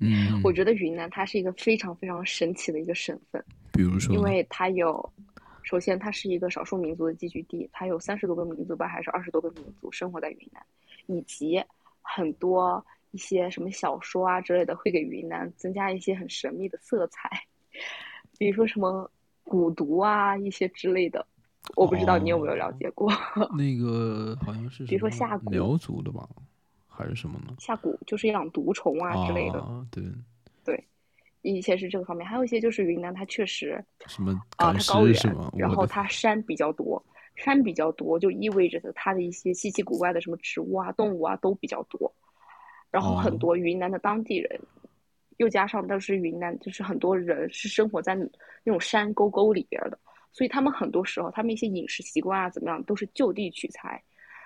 [0.00, 3.44] 嗯， 我觉得云南它是一个非常非常神奇的一个省份。
[3.72, 5.08] 比如说，因为它有，
[5.62, 10.60] 首先它是一个少数民族的聚居地，它有三十多个民族吧，还是二十多个民族生活在云南，
[11.06, 11.62] 以及
[12.02, 12.84] 很多。
[13.14, 17.30] 一些什么小说啊之类的，会给云南增加一些很神秘的色彩，
[18.36, 19.08] 比如说什么
[19.44, 21.24] 蛊毒啊一些之类的，
[21.76, 23.08] 我不知道你有没有了解过。
[23.56, 26.28] 那个好像是，比如说下蛊，苗族的吧，
[26.88, 27.54] 还是什么呢？
[27.60, 29.86] 下蛊就是养毒虫啊之类的。
[29.92, 30.02] 对
[30.64, 30.84] 对，
[31.42, 35.16] 一些是这个方面，还有一些就是云南它确实什么啊，它高原，
[35.56, 37.00] 然后它山比较多，
[37.36, 42.12] 山比较多就意味着它的一些稀奇古怪的什么植物啊、动物啊都比较多。
[42.94, 44.60] 然后很多云南的当地人，
[45.38, 49.98] 又加上当时云南，就是很多人是生活在那种山沟沟里边的，
[50.30, 54.00] 所以他们很多时候，他们一些饮食习惯啊怎么样，都是就地取材，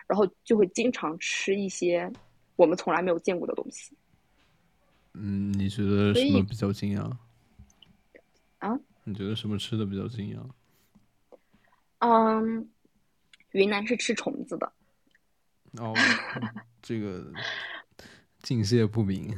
[0.07, 2.11] 然后就会经常吃一些
[2.57, 3.95] 我们从来没有见过的东西。
[5.13, 7.15] 嗯，你觉得什么比较惊讶？
[8.61, 8.81] 啊？
[9.05, 10.41] 你觉得什么吃的比较惊讶？
[11.99, 12.67] 嗯，
[13.51, 14.73] 云南是吃虫子的。
[15.73, 15.95] 哦，
[16.81, 17.31] 这个。
[18.42, 19.35] 敬谢不明，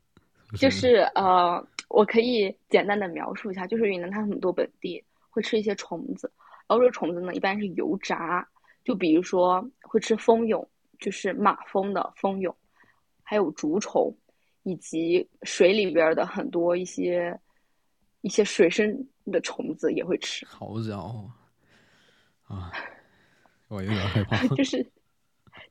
[0.58, 6.30] 就是呃，我可以简单的描述一下，就是云南它很多本地会吃一些虫子，
[6.68, 8.46] 然后这个虫子呢一般是油炸，
[8.84, 10.66] 就比如说会吃蜂蛹，
[11.00, 12.54] 就是马蜂的蜂蛹，
[13.22, 14.14] 还有竹虫，
[14.62, 17.38] 以及水里边的很多一些
[18.20, 20.46] 一些水生的虫子也会吃。
[20.46, 21.30] 好家伙，
[22.46, 22.70] 啊，
[23.68, 24.46] 我有点害怕。
[24.54, 24.86] 就是。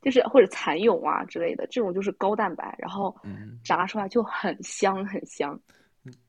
[0.01, 3.15] 就是或者蚕蛹啊之类的，这种就是高蛋白，然后
[3.63, 5.59] 炸出来就很香很香。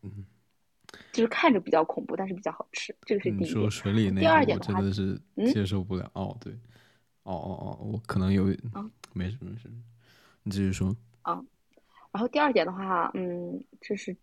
[0.02, 0.26] 嗯，
[1.10, 2.94] 就是看着比较恐怖，但是比较好吃。
[3.06, 3.50] 这个是第一点。
[3.50, 5.18] 说水里那第二点真的是
[5.52, 6.10] 接受不了。
[6.14, 6.52] 哦，对，
[7.22, 8.44] 哦哦哦，我可能有，
[9.14, 9.70] 没事没事，
[10.42, 10.94] 你继续说。
[11.22, 11.42] 啊，
[12.10, 14.14] 然后第二点的话，嗯，这是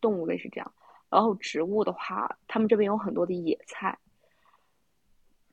[0.00, 0.72] 动物类是这样，
[1.10, 3.98] 然后植物的话，他们这边有很多的野菜。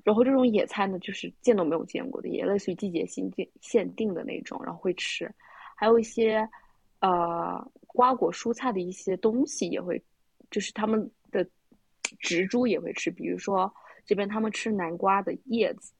[0.04, 5.34] 然后这种野菜呢，就是见都没有见过的，也类似于季节性限限定的那种，然后会吃。
[5.76, 6.48] 还有一些，
[7.00, 10.02] 呃，瓜果蔬菜的一些东西也会，
[10.52, 11.48] 就是他们的
[12.20, 13.10] 植株也会吃。
[13.10, 13.74] 比如说
[14.06, 15.94] 这边他们吃南瓜的叶子，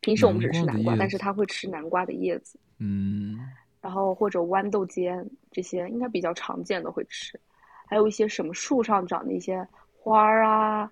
[0.00, 2.58] 平时我们只吃南瓜，但是他会吃南瓜的叶子。
[2.78, 3.38] 嗯。
[3.80, 7.38] 然后或者豌豆尖这些应该比较常见的会吃，
[7.86, 9.66] 还有一些什么树上长的一些
[9.98, 10.90] 花儿啊。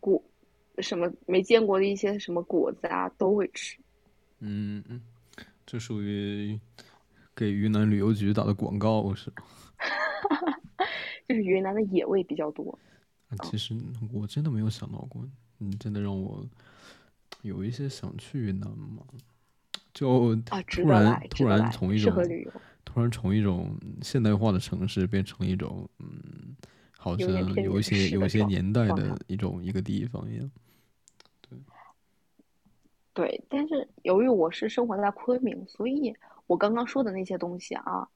[0.00, 0.20] 果
[0.78, 3.78] 什么没见过的一些什么果子啊，都会吃。
[4.40, 5.00] 嗯嗯，
[5.66, 6.58] 这属于
[7.36, 9.30] 给云南旅游局打的广告是？
[11.28, 12.76] 就是云南的野味比较多。
[13.44, 13.78] 其实
[14.12, 15.22] 我真的没有想到过，
[15.58, 16.44] 你真的让我
[17.42, 19.04] 有一些想去云南嘛？
[19.92, 22.14] 就突然突然从一种
[22.84, 26.56] 突然从一种现代化的城市变成一种嗯。
[27.02, 30.50] 好像有一些有一些年代的一种一个地方一样，
[31.40, 31.58] 对，
[33.14, 33.44] 对。
[33.48, 36.14] 但是由于我是生活在昆明，所以
[36.46, 38.06] 我刚刚说的那些东西啊，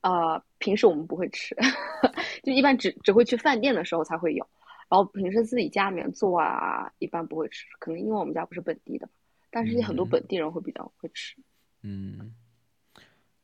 [0.00, 1.54] 呃，平时我们不会吃，
[2.42, 4.44] 就一般只只会去饭店的时候才会有，
[4.88, 7.64] 然后平时自己家里面做啊，一般不会吃。
[7.78, 9.08] 可能因为我们家不是本地的，
[9.50, 11.36] 但是很多本地人会比较会吃。
[11.82, 12.34] 嗯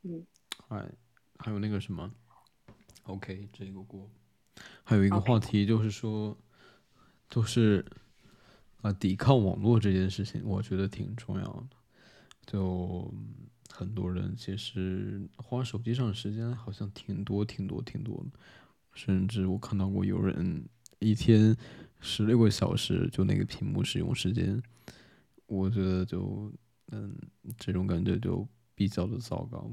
[0.03, 0.27] 嗯，
[0.69, 0.91] 还
[1.39, 2.13] 还有那个什么
[3.05, 4.11] ，OK，这个锅。
[4.85, 6.37] 还有一个话题就是说，
[7.29, 7.85] 就是
[8.83, 11.77] 啊，抵抗网络这件事情，我觉得挺重要的。
[12.45, 13.13] 就
[13.71, 18.39] 很多人其实花手机上的时间好像挺多、挺多、挺多的，
[18.93, 21.57] 甚至我看到过有人一天
[22.01, 24.61] 十六个小时就那个屏幕使用时间，
[25.47, 26.53] 我觉得就
[26.91, 27.17] 嗯，
[27.57, 29.73] 这种感觉就比较的糟糕。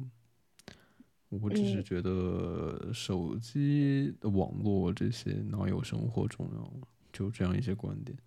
[1.29, 6.71] 我只是觉得手机的网络这些哪有生活重要？
[7.13, 8.17] 就这样一些观点。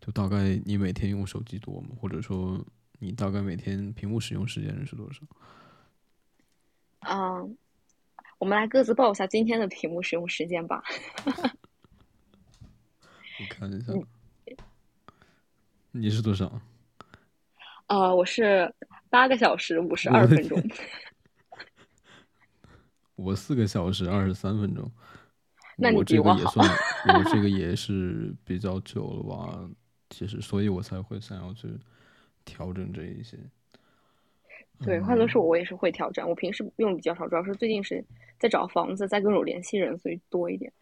[0.00, 1.90] 就大概你每天用手机多吗？
[2.00, 2.64] 或者说
[2.98, 5.20] 你大概每天屏幕使用时间是多少？
[7.00, 7.56] 嗯，
[8.38, 10.82] 我们来各自报一下今天的屏幕使用时间吧。
[13.40, 13.92] 我看一下，
[15.92, 16.60] 你是多少？
[17.86, 18.74] 呃，我是
[19.08, 20.60] 八个小时五十二分钟。
[23.18, 24.90] 我四个小时二十三分钟。
[25.76, 26.68] 那你这个也算，
[27.16, 29.68] 我这个也是比较久了吧？
[30.10, 31.68] 其实，所以我才会想要去
[32.44, 33.36] 调整这一些。
[34.80, 36.28] 对，换作是我，我也是会调整。
[36.28, 38.04] 我平时用比较少，主要是最近是
[38.38, 40.72] 在找房子，在各种联系人，所以多一点。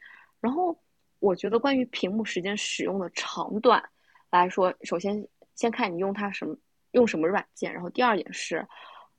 [0.41, 0.79] 然后，
[1.19, 3.83] 我觉得关于屏幕时间使用的长短
[4.31, 6.57] 来说，首先先看你用它什么，
[6.93, 7.73] 用什么软件。
[7.73, 8.67] 然后第二点是，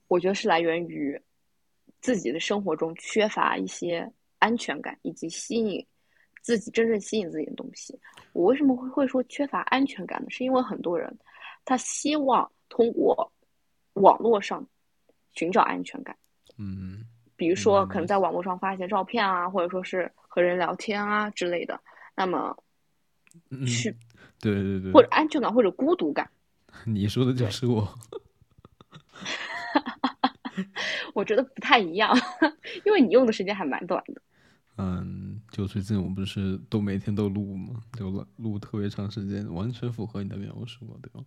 [0.07, 1.20] 我觉得是来源于
[2.02, 5.86] 自己的生活中缺乏一些安全感，以及吸引
[6.41, 7.98] 自己真正吸引自己的东西。
[8.34, 10.28] 我为什么会会说缺乏安全感呢？
[10.30, 11.18] 是因为很多人
[11.66, 13.32] 他希望通过。
[14.00, 14.64] 网络上
[15.34, 16.16] 寻找安全感，
[16.60, 17.04] 嗯，
[17.36, 21.82] 比如说可能在网络上发一些照片啊，或者说是和人聊天啊之类的，
[22.16, 22.56] 那么
[23.66, 23.89] 去，
[24.39, 26.30] 对对对，或者安全感或者孤独感，
[26.86, 27.91] 你说的就是我，
[31.14, 32.16] 我觉得不太一样，
[32.86, 34.22] 因为你用的时间还蛮短的。
[34.78, 37.82] 嗯，就最近我不是都每天都录吗？
[37.93, 41.24] 就录录特别长时间，完全符合你的描述，对吧？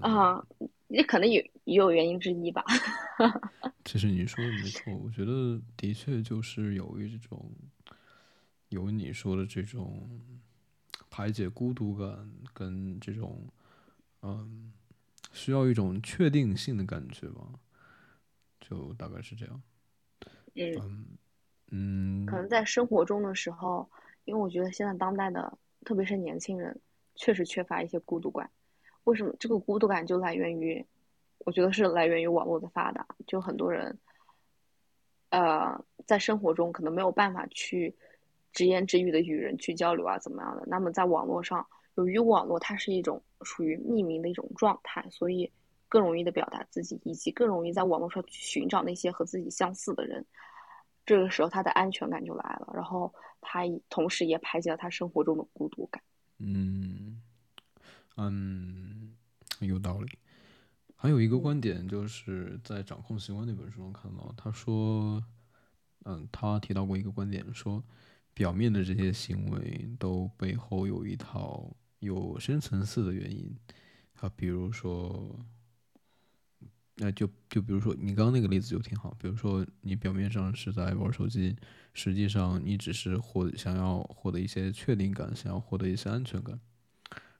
[0.00, 0.44] 啊，
[0.88, 2.64] 也可能有也有原因之一吧。
[3.84, 7.52] 其实你说的没错，我觉得的确就是有一种，
[8.68, 10.08] 有你说的这种
[11.10, 13.46] 排解孤独感跟这种，
[14.22, 14.72] 嗯，
[15.34, 17.42] 需要一种确定性的感觉吧，
[18.60, 19.62] 就大概是这样。
[20.54, 21.18] 嗯
[21.70, 23.90] 嗯，可能在生活中的时候，
[24.24, 26.80] 因为我觉得现在当代的，特别是年轻人，
[27.16, 28.48] 确实缺乏一些孤独感。
[29.02, 30.86] 为什么这个孤独感就来源于？
[31.38, 33.98] 我觉得是来源于网络的发达，就很多人，
[35.28, 37.94] 呃，在生活中可能没有办法去
[38.52, 40.64] 直言直语的与人去交流啊，怎么样的？
[40.66, 41.66] 那么在网络上，
[41.96, 45.48] 由于网络它是一种处于匿名的一种状态，所以
[45.88, 50.24] 更容易的表达自己，以及更容易在网络上去寻找那些和自己相似的人。
[51.06, 56.02] 这个时候，他的安全感就来了，然后他同时也排解了他生活中的孤独感。
[56.38, 57.20] 嗯。
[58.16, 59.12] 嗯，
[59.58, 60.18] 有道理。
[60.94, 65.20] 还有一个观点，就是在《掌控习惯》那本书中看到，他说，
[66.04, 67.82] 嗯，他提到过一个观点，说
[68.32, 71.68] 表面的这些行为都背后有一套
[72.04, 73.52] 有深层次的原因。
[74.20, 75.38] 啊，比如说，
[76.96, 81.54] 那就就比如说你刚刚那个例子就挺好，比如说你表面上是在玩手机，
[81.92, 86.58] 实际上你只是获想要获得一些确定感，想要获得一些安全感。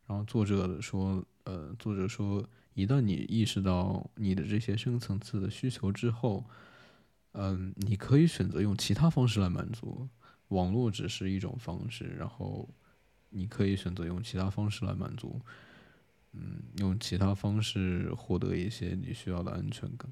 [0.06, 6.44] 然后作者说，呃，作者说，一旦你意识到你的这些深层次的需求之后，
[7.32, 10.06] 嗯，你可以选择用其他方式来满足。
[10.48, 12.68] 网络只是一种方式，然后
[13.34, 15.40] 你可以选择用其他方式来满足，
[16.32, 20.08] 嗯，用其他方式获得一些你需要的安全感。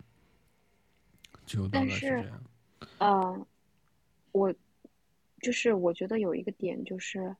[1.47, 2.43] 就大概是这样。
[2.99, 3.47] 呃，
[4.33, 4.55] 我
[5.41, 7.35] 就是我觉得有一个点就是。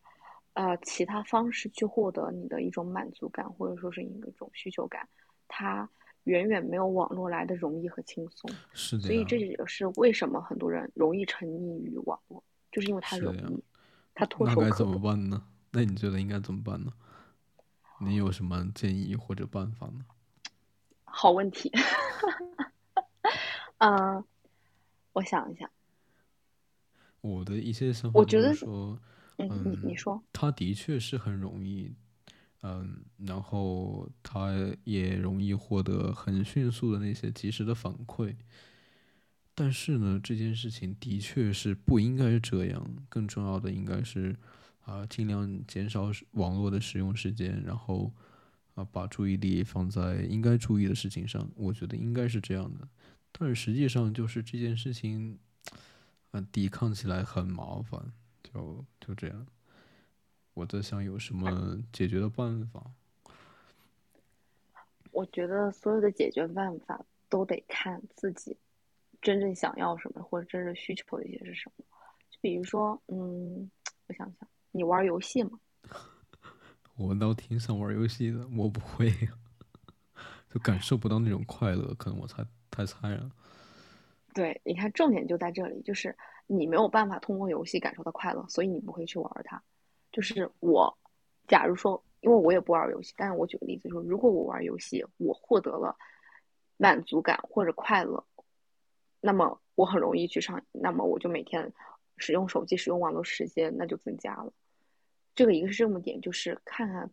[0.55, 5.09] 呃，其他方式去获得你的一种满足感，或者说是一种需求感，
[5.49, 5.89] 它
[6.25, 8.51] 远远没有网络来的容易和轻松。
[8.75, 9.05] 是的。
[9.05, 13.65] 所以这也是为什么很多人容易沉溺于网络，就是因为它容易，
[14.13, 14.61] 它唾手可。
[14.61, 15.43] 那该怎么办呢？
[15.73, 16.93] 那你觉得应该怎么办呢？
[18.01, 20.05] 你有什么建议或者办法呢？
[21.05, 21.71] 好问题。
[23.79, 24.25] 嗯，
[25.13, 25.71] 我想一下。
[27.21, 28.99] 我的一些想法，我觉得说。
[29.39, 31.95] 嗯，你你说，他的确是很容易，
[32.63, 34.53] 嗯，然后他
[34.85, 38.37] 也容易获得很迅速的那些及时的反馈。
[39.55, 42.87] 但是呢，这件事情的确是不应该这样。
[43.09, 44.37] 更重要的应该是
[44.85, 48.13] 啊，尽量减少网络的使用时间，然后
[48.75, 51.49] 啊，把注意力放在应该注意的事情上。
[51.57, 52.89] 我觉得应该是这样的。
[53.31, 55.39] 但是实际上，就是这件事情，
[56.33, 58.13] 啊，抵抗起来很麻烦。
[58.43, 59.47] 就就这样，
[60.53, 62.91] 我在想有什么解决的办法。
[65.11, 68.57] 我觉得所有的解决办法都得看自己
[69.21, 71.85] 真正想要什么，或者真正需求的一些是什么。
[72.31, 73.71] 就比如说，嗯，
[74.09, 75.61] 我想想，你玩游戏吗？
[76.97, 79.13] 我倒挺想玩游戏的，我不会，
[80.53, 83.31] 就感受不到那种快乐，可能我太太菜了。
[84.35, 86.17] 对，你看，重点就在这里，就是。
[86.49, 89.63] 你没有办法通过游戏感受到快乐，所以你不会去玩它。
[90.11, 90.99] 就是我，
[91.47, 95.97] 假如说，因为我也不玩游戏，但是我举个例子说，如果我玩游戏，我获得了
[96.77, 98.23] 满足感或者快乐，
[99.21, 101.73] 那么我很容易去上，那么我就每天
[102.19, 104.53] 使用手机、使用网络时间那就增加了。
[105.35, 107.11] 这个一个是这么点，就是看看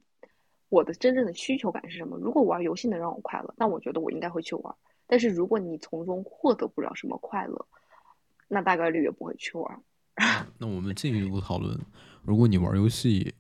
[0.70, 2.18] 我的真正的需求感是什么。
[2.18, 4.76] 如果玩游戏能让我快乐，那我觉得我应该会去玩。
[5.08, 7.66] 但是如果你从中获得不了什么快乐，
[8.48, 9.82] 那大概率也不会去玩。
[10.60, 11.80] 那我们进一步讨论，
[12.24, 13.34] 如果你玩游戏，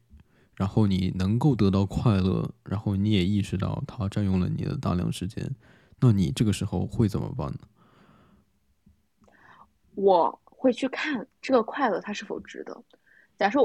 [0.55, 5.55] 然后你能够得到快乐，然后你也意识到它占用了你的大量时间，
[5.99, 7.59] 那你这个时候会怎么办呢？
[9.95, 12.84] 我会去看这个快乐它是否值得。
[13.38, 13.59] 假设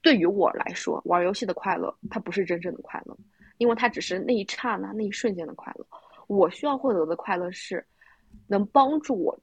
[0.00, 3.16] 对于我来说，玩游戏的快乐它不是真正的快乐，
[3.58, 5.86] 因为它只是那一刹那、那一瞬间的快乐。
[6.26, 7.84] 我需要获得的快乐是，
[8.46, 9.38] 能帮助我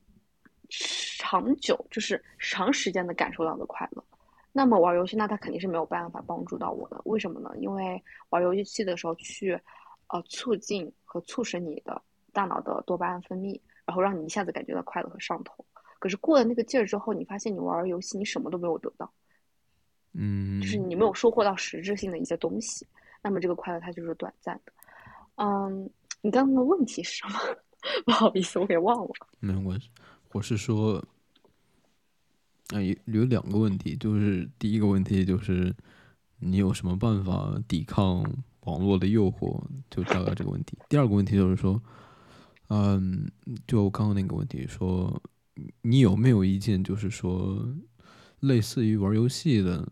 [1.17, 4.03] 长久，就是长时间的感受到的快乐。
[4.51, 7.01] 那么玩游戏，那它肯定是没有办法帮助到我的。
[7.05, 7.51] 为什么呢？
[7.57, 9.59] 因为玩游戏的时候去，
[10.07, 12.01] 呃，促进和促使你的
[12.31, 15.65] 大脑的多巴胺分泌，然后让你一下子感觉到快乐和上头。
[15.99, 19.11] 可是过了那个劲儿之后，你发现你玩游戏，你什么都没有得到，
[20.15, 22.87] 嗯，就是你没有收获到实质性的一些东西。
[23.21, 24.73] 那么这个快乐它就是短暂的，
[25.35, 25.89] 嗯。
[26.21, 27.39] 你刚刚的问题是什么？
[28.03, 29.11] 不好意思，我给忘了。
[29.39, 29.91] 没有关系，
[30.31, 30.95] 我是说，
[32.69, 35.71] 啊，有有两个问题，就是第一个问题就是
[36.39, 38.23] 你有什么办法抵抗
[38.61, 39.61] 网络的诱惑，
[39.91, 40.75] 就大概这个问题。
[40.89, 41.79] 第二个问题就是说，
[42.69, 43.31] 嗯，
[43.67, 45.21] 就刚刚那个问题，说
[45.83, 47.63] 你有没有一件就是说
[48.47, 49.87] 类似于玩游戏的，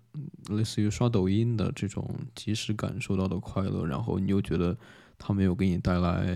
[0.49, 4.77] 类似于刷抖音的这种即时感受到的快乐，然后你又觉得。
[5.25, 6.35] 它没有给你带来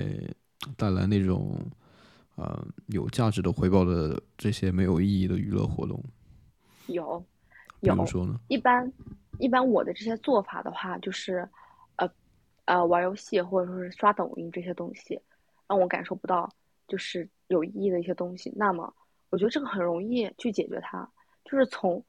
[0.77, 1.59] 带来那种
[2.35, 6.01] 呃有价值的回报的这些没有意义的娱乐活动。
[6.85, 7.21] 有，
[7.81, 8.05] 有。
[8.05, 8.39] 说呢？
[8.47, 8.89] 一般
[9.39, 11.45] 一般我的这些做法的话，就是
[11.97, 12.09] 呃
[12.63, 15.19] 呃玩游戏或者说是刷抖音这些东西，
[15.67, 16.49] 让我感受不到
[16.87, 18.53] 就是有意义的一些东西。
[18.55, 18.93] 那么
[19.31, 21.09] 我觉得这个很容易去解决它，
[21.49, 22.03] 就是从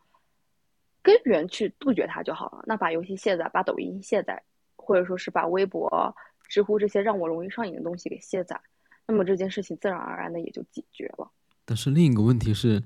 [1.02, 2.62] 根源去杜绝它就好了。
[2.66, 4.42] 那把游戏卸载，把抖音卸载，
[4.76, 6.14] 或者说是把微博。
[6.48, 8.58] 知乎这些让我容易上瘾的东西给卸载，
[9.06, 11.30] 那么这件事情自然而然的也就解决了。
[11.66, 12.82] 但是另一个问题是，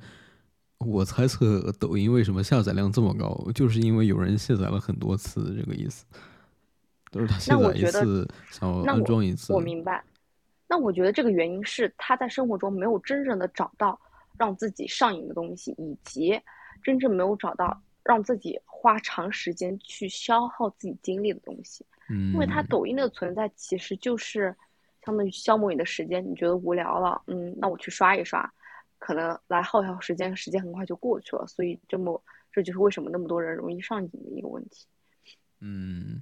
[0.79, 6.05] 我猜测抖音为什么下载量这么高，就是因为有人卸载了很多次，这个意思。
[7.13, 9.53] 都是他卸载一次，想安装一次。
[9.53, 10.03] 我明白。
[10.67, 13.97] 那我觉得这个原因是他在生活中没有真正的找到
[14.39, 16.41] 让自己上瘾的东西，以及
[16.83, 21.85] 真正没有找到让自己花长时间去消耗自己精力的东西。
[22.09, 24.55] 嗯因为它抖音的存在其实就是
[25.05, 28.53] 相当于消磨你的时间，你觉得无聊了，嗯，那我去刷一刷，
[28.99, 31.47] 可能来耗一耗时间，时间很快就过去了。
[31.47, 32.23] 所以这么
[32.53, 34.87] 这就是为什么那么多人容易上瘾的一个问题。
[35.61, 36.21] 嗯，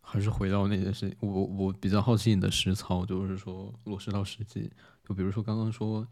[0.00, 4.70] 还是回到那件事情，我我比较好奇你的实操，就是说落实到实际，
[5.04, 6.06] 就比如说刚刚说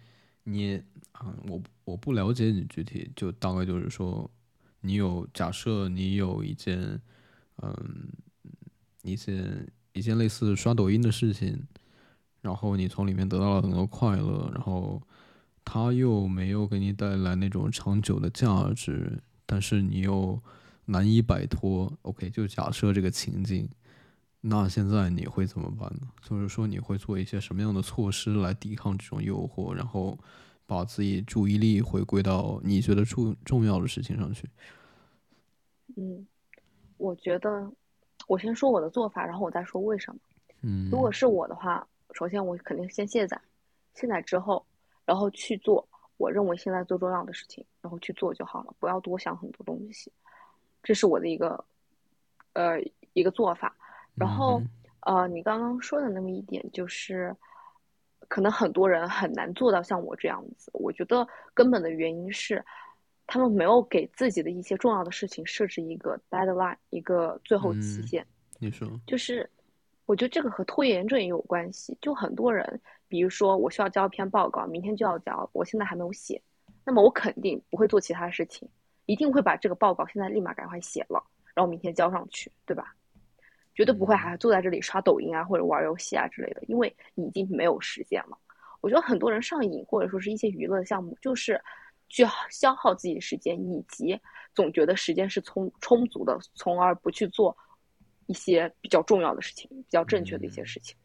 [0.45, 0.82] 你
[1.12, 4.30] 啊，我我不了解你具体，就大概就是说
[4.80, 7.01] 你有假设你有一件。
[7.61, 8.09] 嗯，
[9.03, 11.61] 一些一件类似刷抖音的事情，
[12.41, 15.03] 然后你从里面得到了很多快乐，然后
[15.64, 20.41] 它又没有给你带来那种长久的价值，但是你又
[20.84, 21.93] 难以摆脱。
[22.03, 23.68] OK，就假设这个情境，
[24.41, 26.09] 那现在你会怎么办呢？
[26.22, 30.18] 就是说你会做一些什么样的措施来抵抗这种诱惑，然后
[30.66, 34.49] 把自己注意力回归到你觉得重重要的事情上去？
[35.97, 36.26] 嗯。
[36.97, 37.72] 我觉得，
[38.26, 40.20] 我先说我的做法，然后我再说为什么。
[40.62, 43.41] 嗯，如果是我的话，首先我肯定先卸载，
[43.95, 44.66] 卸载之后，
[45.05, 50.11] 然后去做我认为现在最重要的事情，然后去做就好了，不要多想很多东西。
[50.82, 51.64] 这是我的一个，
[52.55, 52.80] 呃，
[53.12, 53.76] 一个做法。
[54.19, 54.62] 然后，
[55.01, 57.35] 呃，你刚刚说的那么一点，就是
[58.29, 60.71] 可能很多人很难做到像我这样子。
[60.75, 62.64] 我觉得根本的原因是。
[63.31, 68.27] 他们没有给自己的一些重要的事情设置一个 deadline，一个最后期限。
[68.59, 69.47] 你说，就是
[70.07, 71.95] 我觉得这个和拖延症也有关系。
[72.01, 76.41] 就很多人，比如说我需要交一篇报告，明天就要交，我现在还没有写，
[76.87, 78.66] 那么我肯定不会做其他事情，
[79.05, 81.23] 一定会把这个报告现在立马赶快写了，
[81.55, 82.95] 然后明天交上去，对吧？
[83.79, 88.37] 绝对不会还坐在这里刷抖音啊或者玩游戏啊之类的，因为已经没有时间了。
[88.81, 91.62] 我觉得很多人上瘾或者说是一些娱乐项目，就是。
[92.11, 94.18] 去消耗自己的时间，以及
[94.55, 97.55] 总觉得时间是充充足的，从而不去做
[98.24, 100.97] 一些比较重要的事情、比较正确的一些事情。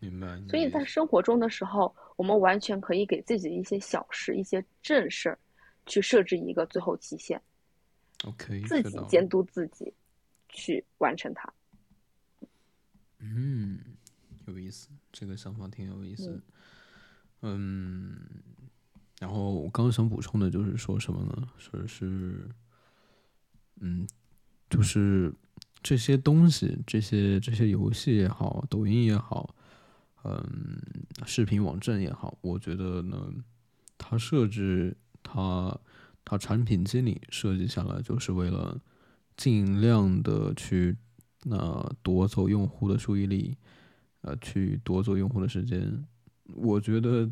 [0.00, 0.40] 明白。
[0.48, 5.38] 所以在生活中的时候，我们完全可以给自己的一些小事、一些正事儿，
[5.84, 7.38] 去设置一个最后期限。
[8.24, 8.58] OK。
[8.62, 9.92] 自己监督自己，
[10.52, 11.52] 去完成它。
[13.18, 13.80] 嗯，
[14.46, 16.40] 有意思，这个想法挺有意思。
[17.40, 18.16] 嗯。
[19.20, 21.48] 然后我刚刚想补充的就是说什么呢？
[21.56, 22.50] 说是，
[23.76, 24.04] 嗯，
[24.68, 25.32] 就是
[25.80, 29.54] 这些东西，这些这些游戏也好，抖音也好，
[30.24, 30.76] 嗯，
[31.24, 33.32] 视频网站也好，我觉得呢，
[33.96, 35.78] 它设置它
[36.24, 38.80] 它产品经理设计下来就是为了
[39.42, 40.96] 尽量的去
[41.42, 43.56] 那夺走用户的注意力，
[44.20, 46.04] 呃，去夺走用户的时间。
[46.44, 47.28] 我觉得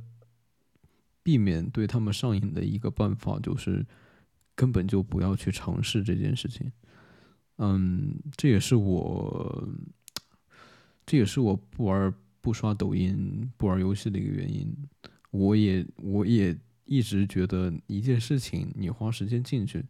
[1.23, 3.87] 避免对他们上瘾的一个办法就是
[4.57, 6.73] 根本就不要去尝试这件事情。
[7.59, 9.69] 嗯，这也是我，
[11.07, 14.77] 这也是我不玩、不刷抖音、不玩游戏的一个原因。
[15.31, 19.85] 我也，我也一直觉得一件事情，你花时间进去。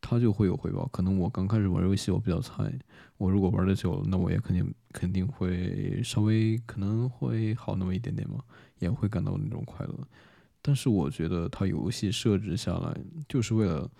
[0.00, 0.86] 他就会有回报。
[0.88, 2.72] 可能我刚开始玩游戏，我比较菜。
[3.18, 8.42] 我如果玩的久，那我也肯定肯定会稍微可能会好那么一点点嘛，
[8.78, 9.94] 也会感到那种快乐。
[10.62, 12.96] 但是我觉得他游戏设置下来
[13.28, 13.90] 就是为了，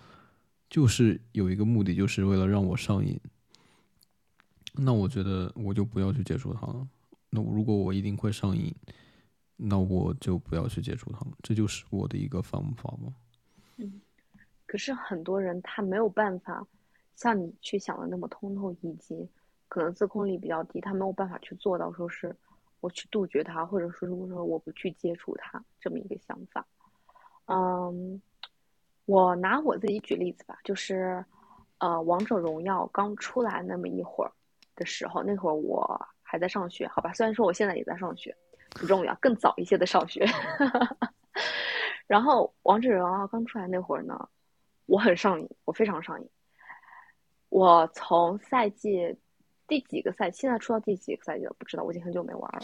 [0.69, 3.19] 就是有一个目的，就是为了让我上瘾。
[4.73, 6.87] 那我觉得我就不要去接触它了。
[7.29, 8.73] 那如果我一定会上瘾，
[9.57, 11.31] 那我就不要去接触它了。
[11.43, 13.13] 这就是我的一个方法嘛。
[13.77, 14.01] 嗯。
[14.71, 16.65] 可是很多人他没有办法
[17.13, 19.29] 像你去想的那么通透，以及
[19.67, 22.33] 可能自控力比较低，他没有办法去做到说是
[22.79, 26.65] 我去杜绝它，或者说如果说我不去接触它这么一个想法。
[27.47, 28.21] 嗯，
[29.03, 31.21] 我拿我自己举例子吧，就是
[31.79, 34.31] 呃，王者荣耀刚出来那么一会儿
[34.77, 38.33] 的时候，那会儿我还在上学，好吧，虽然说我现在也在上学，
[38.69, 40.25] 不重要，更早一些的上学。
[42.07, 44.29] 然后王者荣耀刚出来那会儿呢。
[44.91, 46.29] 我很上瘾，我非常上瘾。
[47.47, 49.15] 我从赛季
[49.65, 51.55] 第几个赛，现在出到第几个赛季了？
[51.57, 52.59] 不知道，我已经很久没玩了。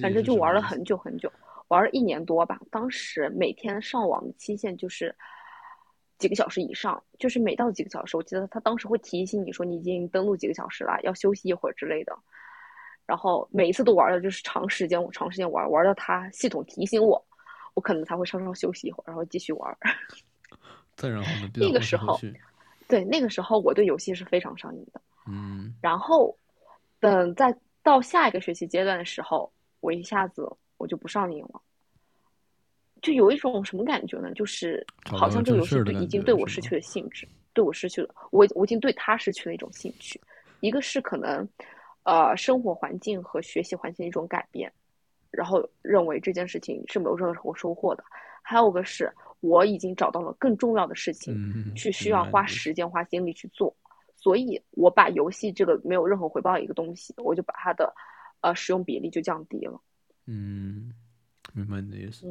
[0.00, 1.30] 反正就玩了很久很久，
[1.66, 2.60] 玩了一年多吧。
[2.70, 5.12] 当时每天上网的期限就是
[6.18, 12.16] 几个小时以上，就是每到几个小时，我记得他当时会提醒你说你已经登录几个小时了，要休息一会儿之类的。
[13.06, 17.20] 然后每一次都玩的就是长时间，我长时间玩，玩到他系统提醒我，
[17.74, 19.76] 我可能才会稍稍休息一会儿，然后继续玩。
[20.96, 21.50] 再然后呢？
[21.54, 22.18] 那个时候，
[22.88, 25.00] 对那个时候我对游戏是非常上瘾的。
[25.26, 25.74] 嗯。
[25.80, 26.36] 然后，
[27.00, 31.60] 等再到下一个学习阶段的时候，我一下子我就不上瘾了，
[33.00, 34.32] 就有一种什么感觉呢？
[34.34, 40.20] 就是好像这个游戏对已经对我失去了兴致，对我失去了，我我已经对他失去了一种兴趣。
[40.60, 41.48] 一个是可能，
[42.04, 44.72] 呃，生活环境和学习环境的一种改变，
[45.30, 48.04] 然后认为这件事情是没有任何收获的。
[48.42, 49.12] 还有个是。
[49.42, 53.76] 我已经找到了更重要的事情，去需要花时间、花精力去做，
[54.14, 57.92] 所以我把游戏这个没有任何回报的一个东西，我就把它的
[58.40, 59.80] 呃使用比例就降低了。
[60.26, 60.94] 嗯，
[61.52, 62.24] 明白你的意思。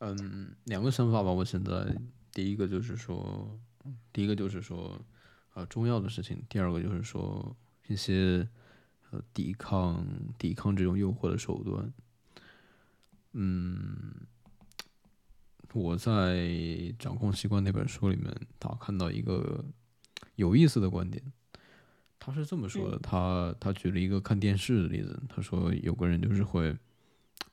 [0.00, 1.30] 嗯，嗯，两个想法吧。
[1.30, 1.96] 我现在
[2.32, 3.56] 第一个就是说，
[4.12, 5.00] 第一个就是说，
[5.54, 8.48] 呃，重要的事情；第二个就是说一些
[9.12, 10.04] 呃抵抗、
[10.36, 11.92] 抵抗这种诱惑的手段。
[13.34, 14.26] 嗯。
[15.72, 16.10] 我在
[16.98, 19.64] 《掌控习惯》那本书里面，他看到一个
[20.34, 21.22] 有意思的观点。
[22.18, 25.22] 他是这么说的：他他举了一个看电视的例子。
[25.28, 26.76] 他说有个人就是会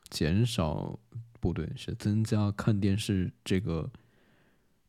[0.09, 0.99] 减少，
[1.39, 3.89] 不对，是增加看电视这个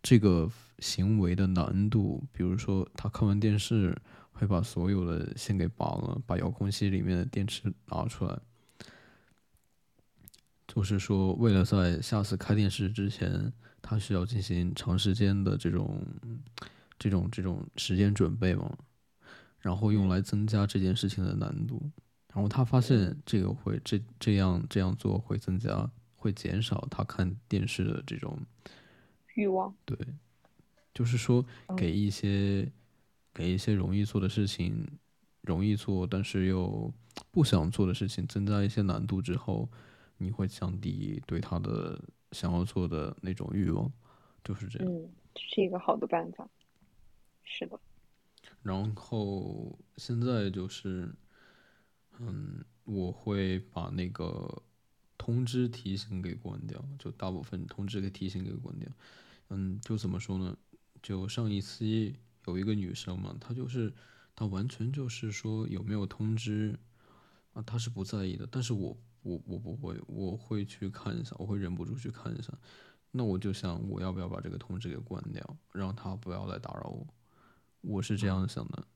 [0.03, 0.51] 这个
[0.81, 2.25] 行为的难度。
[2.33, 3.97] 比如说，他看完电视
[4.33, 8.39] 会把所有的线给拔了，把遥控器里面的电池拿出来。
[10.79, 13.53] 就是说，为了在下次开电视之前，
[13.83, 16.07] 他需要进行长时间的这种、
[16.97, 18.79] 这种、这种时间准备嘛，
[19.59, 21.83] 然后用来增加这件事情的难度。
[22.33, 28.39] 然后他发现这个会这这样这样做会增加、会减少他看电视的这种
[29.35, 29.75] 欲望。
[29.85, 29.99] 对，
[30.95, 31.45] 就是说
[31.77, 32.71] 给一些
[33.35, 34.87] 给一些容易做的事情
[35.43, 36.95] 容易做，但是又
[37.33, 39.69] 不想做的事情增加一些难度之后。
[40.19, 41.99] 你会降低对他的
[42.33, 43.91] 想要做的那种欲望，
[44.45, 44.93] 就是这样。
[44.93, 46.47] 嗯，是一个好的办法。
[47.45, 47.79] 是的。
[48.63, 51.15] 然后现在就是，
[52.19, 54.63] 嗯，我会把那个
[55.17, 58.89] 通知提醒给关掉，就大部分通知给提醒给关掉。
[59.51, 60.59] 嗯，就怎么说呢？
[61.01, 62.17] 就上一期
[62.47, 63.95] 有一个女生嘛，她就是
[64.35, 66.77] 她完全就是说有没有通知
[67.53, 68.97] 啊，她是不在意的，但是我。
[69.29, 72.53] 我我不会，我会去看一下，我会忍不住去看一下。
[73.11, 77.07] 那我就想，我要不要把这个通知给关掉，让他不要来打扰我？
[77.81, 78.87] 我是这样想的。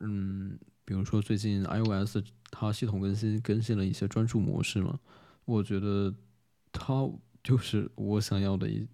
[0.00, 2.18] 嗯，比如说最近 iOS
[2.50, 4.98] 它系统更新更新了一些专注模式嘛，
[5.44, 6.14] 我觉得
[6.72, 7.08] 它
[7.42, 8.86] 就是我想要的一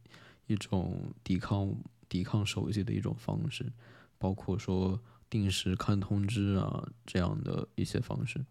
[0.46, 1.74] 一种抵抗
[2.08, 3.72] 抵抗手机的一种方式，
[4.18, 8.44] 包括说定时看通知啊这样的一些方式，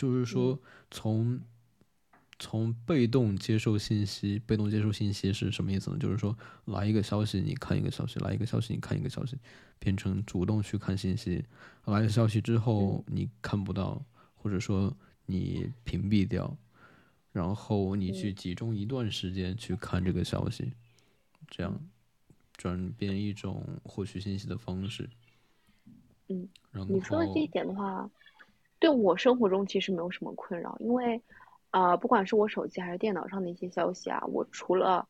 [0.00, 0.58] 就是说
[0.90, 1.40] 从。
[2.42, 5.98] 从被动接受信息，被动接受信息是什么意思呢？
[5.98, 6.34] 就是说，
[6.64, 9.36] 来一个消息你看一个消息，来一个消息你看一个消息，
[9.78, 11.44] 变成主动去看信息。
[11.84, 14.02] 来了消息之后你看不到，
[14.36, 14.96] 或者说
[15.26, 16.56] 你屏蔽掉，
[17.30, 20.72] 然后你去集中一段时间去看这个消息，
[21.46, 21.78] 这样
[22.56, 25.10] 转变一种获取信息的方式。
[26.28, 26.48] 嗯，
[26.88, 28.08] 你说的这一点的话，
[28.80, 31.22] 对我生活中其实没有什么困扰，因为。
[31.72, 35.08] 呃，不管是我手机还是电脑上的一些消息啊，我除了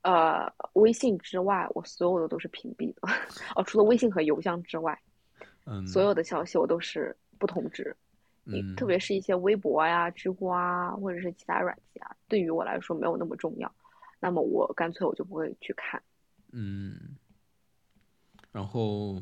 [0.00, 3.02] 呃微信之外，我所有的都是屏蔽的。
[3.54, 4.98] 哦，除了微信和邮箱之外，
[5.66, 7.94] 嗯，所有的消息我都是不通知。
[8.46, 13.70] 嗯，特别是一些微博呀、知乎啊，或者是其他软件啊，对于我来说没有那么重要，
[14.18, 16.02] 那么我干脆我就不会去看。
[16.52, 16.96] 嗯，
[18.50, 19.18] 然后，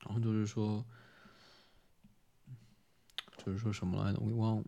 [0.00, 0.84] 然后就是说，
[3.44, 4.18] 就是说什么来着？
[4.20, 4.64] 我给忘了。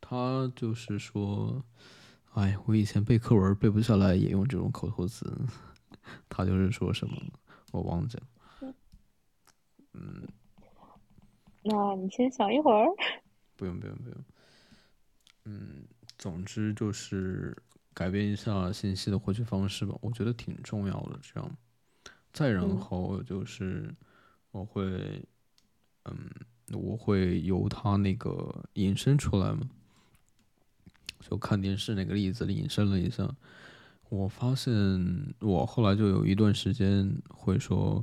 [0.00, 1.62] 他就是说，
[2.32, 5.30] 哎，我以前背课文背不下来，也用这种口头词。
[6.28, 7.16] 他就是说什么，
[7.72, 8.74] 我忘记了。
[9.92, 10.26] 嗯，
[11.62, 12.86] 那你先想一会儿。
[13.56, 14.24] 不用不用不用。
[15.44, 15.84] 嗯，
[16.16, 17.56] 总之就是
[17.92, 21.18] 改变一下信息的获取方式吧，我觉得挺重要的。
[21.20, 21.50] 这样，
[22.32, 23.94] 再然后就是
[24.52, 25.22] 我会，
[26.04, 26.30] 嗯，
[26.72, 29.60] 我会由他那个引申出来嘛。
[31.20, 33.28] 就看电视那个例子引申了一下，
[34.08, 34.72] 我发现
[35.40, 38.02] 我后来就有一段时间会说，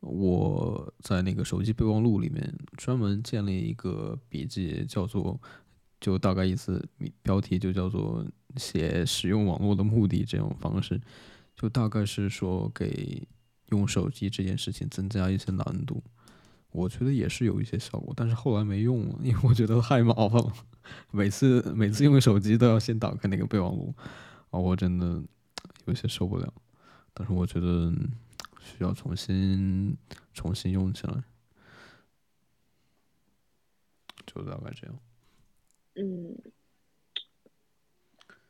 [0.00, 5.40] 我在那个手机备忘录里面专门建立一个笔记，叫做
[6.00, 6.86] 就大概意思
[7.22, 8.24] 标题就叫做
[8.56, 11.00] 写使用网络的目的这种方式，
[11.56, 13.26] 就大概是说给
[13.70, 16.00] 用手机这件事情增加一些难度。
[16.72, 20.52] 我觉得也是有一些效果，但是后来没用了，因为我觉得太麻烦了。
[21.10, 23.94] 每次每次用手机都要先打开那个备忘录，
[24.50, 25.22] 啊，我真的
[25.84, 26.52] 有些受不了。
[27.14, 27.92] 但是我觉得
[28.58, 29.94] 需要重新
[30.32, 31.22] 重新用起来，
[34.26, 34.98] 就大概这样。
[35.96, 36.34] 嗯，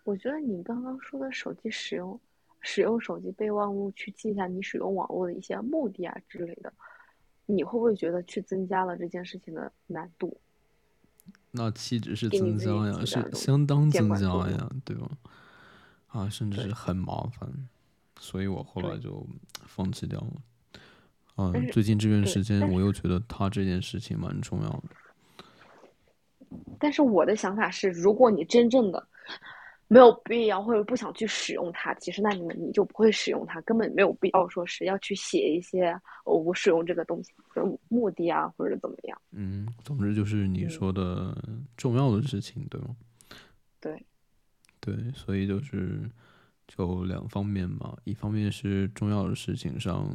[0.05, 2.19] 我觉得你刚刚说的手机使用
[2.61, 6.73] 使用手机备忘录去记下你使用网络的一些目的啊之类的。
[7.53, 10.37] 你会不会觉得去增加了这件事情的难度？
[11.51, 15.09] 那岂止是增加呀，是相当增加呀，对吧？
[16.09, 17.69] 啊，甚至是很麻烦，
[18.19, 19.27] 所以我后来就
[19.67, 20.33] 放弃掉了。
[21.37, 24.85] 啊，最近这段时间我又觉得他这件事情蛮重要的。
[26.79, 29.07] 但是我的想法是，如果你真正的。
[29.93, 31.93] 没有必要，或者不想去使用它。
[31.97, 39.21] 其实，那你们你就不会使用它，根本没有必要说是要去写一些我使用这个东西的目的啊，或者怎么样。
[39.33, 41.37] 嗯，总之就是你说的
[41.77, 42.97] 重要的事情，对吗？
[43.81, 44.03] 对，
[44.81, 46.11] 对，所以就是
[46.67, 50.09] 就两方面嘛，一方面是重要的事情上，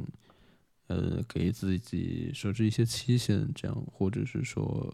[0.87, 4.91] 呃，给自己设置一些期限，这样，或者是说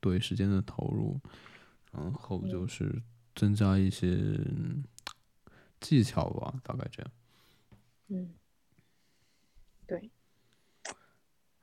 [0.00, 1.16] 对时间的投入，
[1.92, 3.00] 然后就是。
[3.40, 4.38] 增加一些
[5.80, 7.10] 技巧吧，大概这样。
[8.08, 8.34] 嗯，
[9.86, 10.10] 对。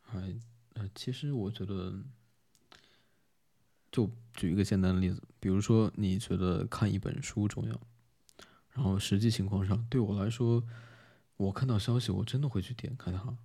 [0.05, 0.39] 哎，
[0.73, 1.93] 呃，其实我觉得，
[3.91, 7.80] 就举一个简单的例子，比如说，你觉得看一本书重要，
[8.71, 10.63] 然后实际情况上，对我来说，
[11.36, 13.38] 我看到消息，我真的会去点开它。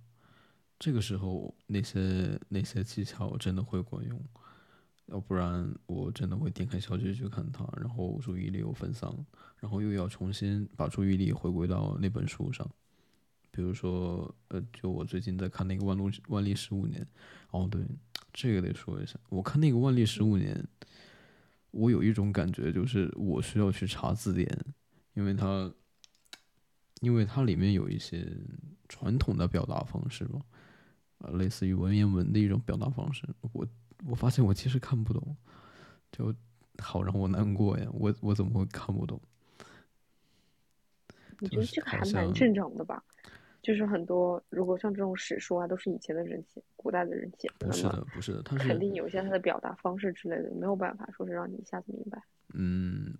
[0.79, 4.19] 这个时候，那些那些技巧真的会管用。
[5.07, 9.25] 要不然我真的会点开消息去看它，然后注意力又分散了，
[9.59, 12.67] 然后又要重新把注意力回归到那本书上。
[13.51, 17.01] 比如说，呃，就我最近在看那个《万路万历十五年》，
[17.51, 17.85] 哦，对，
[18.31, 19.19] 这个得说一下。
[19.29, 20.55] 我看那个《万历十五年》，
[21.71, 24.57] 我有一种感觉，就是我需要去查字典，
[25.13, 25.71] 因为它，
[27.01, 28.25] 因为它里面有一些
[28.87, 30.39] 传统的表达方式吧，
[31.17, 33.67] 呃，类似于文言文的一种表达方式，我。
[34.07, 35.35] 我发现我其实看不懂，
[36.11, 36.33] 就
[36.79, 37.87] 好让我难过呀！
[37.93, 39.21] 我我怎么会看不懂？
[41.39, 43.03] 你觉得这个还蛮正常的吧？
[43.61, 52.21] 就是很多如果像这种史书啊，都是以前的人写，古代的人写，不是的，不是的，他是肯定有一些他的表达方式之类的，没有办法说是让你一下子明白。
[52.53, 53.13] 嗯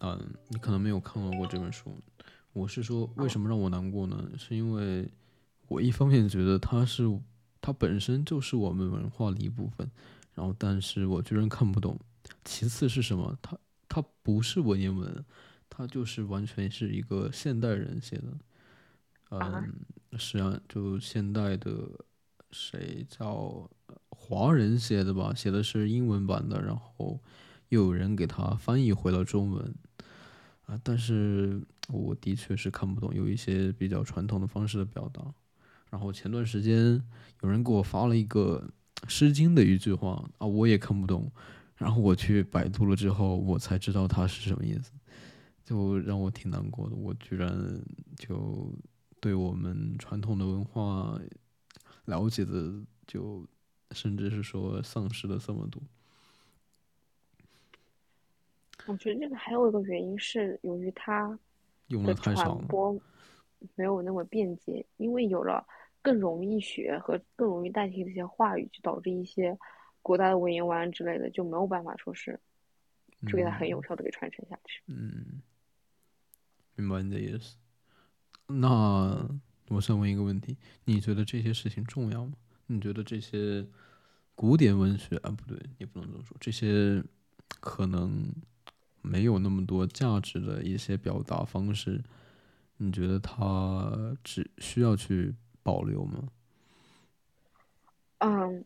[0.00, 1.96] 嗯，你可能没有看到过这本书。
[2.52, 4.30] 我是说，为什么让我难过呢？
[4.36, 5.08] 是因为
[5.68, 7.04] 我一方面觉得它是
[7.60, 9.88] 它本身就是我们文化的一部分。
[10.34, 11.98] 然后，但是我居然看不懂。
[12.44, 13.36] 其次是什么？
[13.40, 13.56] 它
[13.88, 15.24] 它不是文言文，
[15.68, 18.24] 它就是完全是一个现代人写的。
[19.30, 19.74] 嗯，
[20.18, 21.88] 是啊，就现代的
[22.50, 23.68] 谁叫
[24.10, 25.32] 华人写的吧？
[25.34, 27.20] 写的是英文版的，然后
[27.68, 29.74] 又有人给他翻译回了中文。
[30.66, 35.22] 啊，但是我的确是看不懂，有一些比较传统的方式的表达。
[35.90, 37.02] 然后前段时间
[37.42, 38.64] 有人给我发了一个
[39.08, 41.30] 《诗经》的一句话啊，我也看不懂。
[41.76, 44.92] 然后我去百度了之后，我才知道它是什么意思，
[45.64, 46.94] 就让我挺难过的。
[46.94, 47.52] 我居然
[48.16, 48.72] 就
[49.20, 51.20] 对我们传统的文化
[52.04, 52.72] 了解的，
[53.06, 53.44] 就
[53.90, 55.82] 甚至是说丧失了这么多。
[58.86, 61.36] 我觉得这个还有一个原因是由于它
[61.88, 62.36] 用的传
[62.66, 62.96] 播
[63.74, 65.66] 没有那么便捷，因为有了
[66.04, 69.58] 更容易学和更容易代替这些话语，就导致一些
[70.02, 72.38] 古代的文言文之类的就没有办法说是
[73.26, 74.82] 就给它很有效的给传承下去。
[74.88, 75.40] 嗯，
[76.76, 77.56] 明白你的意思。
[78.46, 79.26] 那
[79.70, 82.34] 我想问一个问题：你觉得这些事情重要吗？
[82.66, 83.66] 你觉得这些
[84.34, 87.02] 古典文学啊，不对，也不能这么说，这些
[87.60, 88.30] 可能。
[89.06, 92.02] 没有那么多价值的一些表达方式，
[92.78, 95.34] 你觉得它只需要去
[95.64, 96.28] 保留吗？
[98.18, 98.64] 嗯，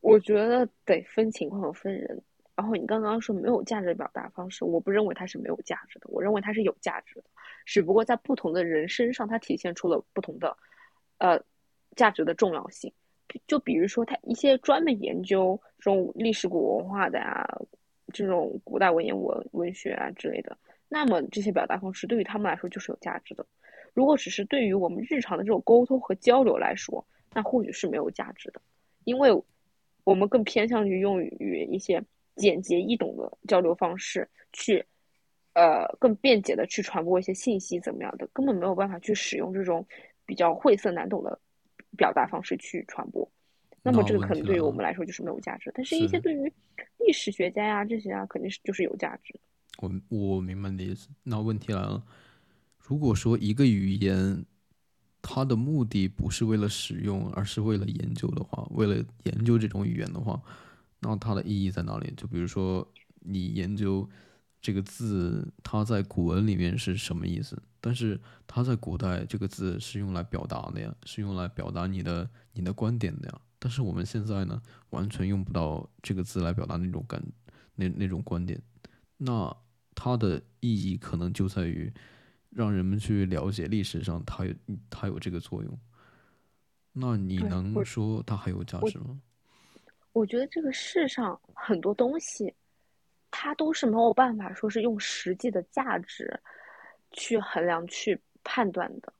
[0.00, 2.22] 我觉得得分情况分人。
[2.56, 7.24] 然后你刚刚说没有价值的表达方式，我不认为它是没有价值的，我认为它是有价值的，
[7.66, 10.56] 只不过在不同的人身上，它体现出了不同的
[11.18, 11.38] 呃
[11.96, 12.90] 价值的重要性。
[13.46, 17.46] 就比如说，他一些专门研究这种历史古文化的呀。
[18.12, 20.56] 这种古代文言文文学啊之类的，
[20.88, 23.44] 那么这些表达方式对于他们来说就是有价值的。
[23.94, 28.60] 如果只是对于我们日常的这种沟通和交流来说，那或许是没有价值的，
[29.04, 29.30] 因为
[30.04, 32.02] 我们更偏向于用于一些
[32.36, 34.84] 简洁易懂的交流方式去，
[35.54, 39.86] 呃，更便捷的去传播一些信息，怎么样的，根本没有办法去使用这种
[40.26, 41.38] 比较晦涩难懂的
[41.96, 43.26] 表达方式去传播。
[43.82, 46.52] 那么这个可能对于我们来说就是没有价值，但是一些对于
[46.98, 49.34] 历史学家呀这些啊，肯定是就是有价值。
[49.78, 51.08] 我我明白你的意思。
[51.22, 52.02] 那问题来了，
[52.86, 54.44] 如果说一个语言
[55.22, 60.38] 它的目的不是为了使用，而是为了研究的话，为了研究这种语言的话，
[61.00, 62.12] 那它的意义在哪里？
[62.14, 62.86] 就比如说
[63.20, 64.06] 你研究
[64.60, 67.60] 这个字，它在古文里面是什么意思？
[67.80, 73.40] 但是它在古代这个字是用来表达的呀，是用来表达你的你的观点的呀。
[73.58, 74.60] 但是我们现在呢，
[74.90, 77.22] 完全用不到这个字来表达那种感，
[77.76, 78.60] 那那种观点。
[79.16, 79.56] 那
[79.94, 81.90] 它的意义可能就在于
[82.54, 84.54] 让人们去了解历史上它有
[84.88, 85.78] 它有这个作用。
[86.92, 89.20] 那你能说它还有价值吗？
[90.12, 92.54] 我觉得这个世上很多东西，
[93.30, 96.40] 它都是没有办法说是用实际的价值
[97.10, 99.12] 去衡量、去判断的。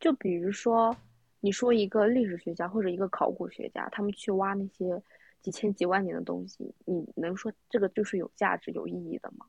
[0.00, 0.96] 就比如说。
[1.40, 5.00] 你说一个历史学家或者一个考古学家，他们去挖那些
[5.42, 9.46] 几千几万年的东西，你能说这个就是有价值、有意义的吗？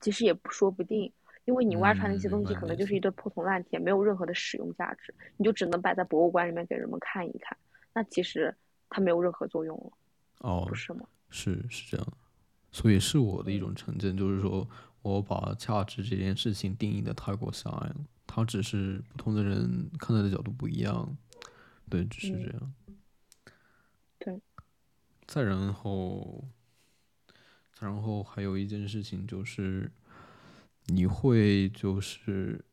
[0.00, 1.10] 其实也不说不定，
[1.44, 7.56] 因为你挖出来那些东西可能就是一堆破铜烂铁，没有任何的使用价值，你就只能摆在博物馆里面给人们看一看。
[7.92, 8.54] 那其实
[8.88, 9.92] 它没有任何作用了，
[10.38, 11.06] 哦，不是吗？
[11.28, 12.06] 是是这样，
[12.70, 14.68] 所以是我的一种成见，就是说
[15.02, 17.96] 我把价值这件事情定义的太过狭隘了。
[18.26, 21.16] 它只是不同的人看待的角度不一样，
[21.88, 22.74] 对，只是这样。
[24.20, 24.40] 对。
[25.26, 26.44] 再然后，
[27.72, 29.90] 再然后还有一件事情就是，
[30.92, 32.64] 你会就是，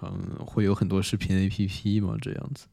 [0.00, 2.16] 嗯，会有很多视频 A P P 吗？
[2.20, 2.66] 这样子？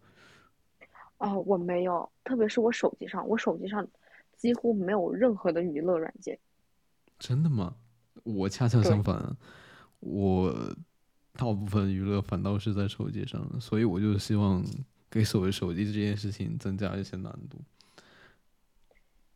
[1.18, 3.86] 哦，我没有，特别是我手机上，我手机上
[4.38, 6.38] 几乎没有任何的娱乐软件。
[7.18, 7.76] 真的吗？
[8.24, 9.36] 我恰恰相反。
[10.00, 10.74] 我
[11.34, 14.64] 大部分娱乐反倒是在手机上，所以我就希望
[15.10, 17.60] 给所谓手机这件事情增加一些难度。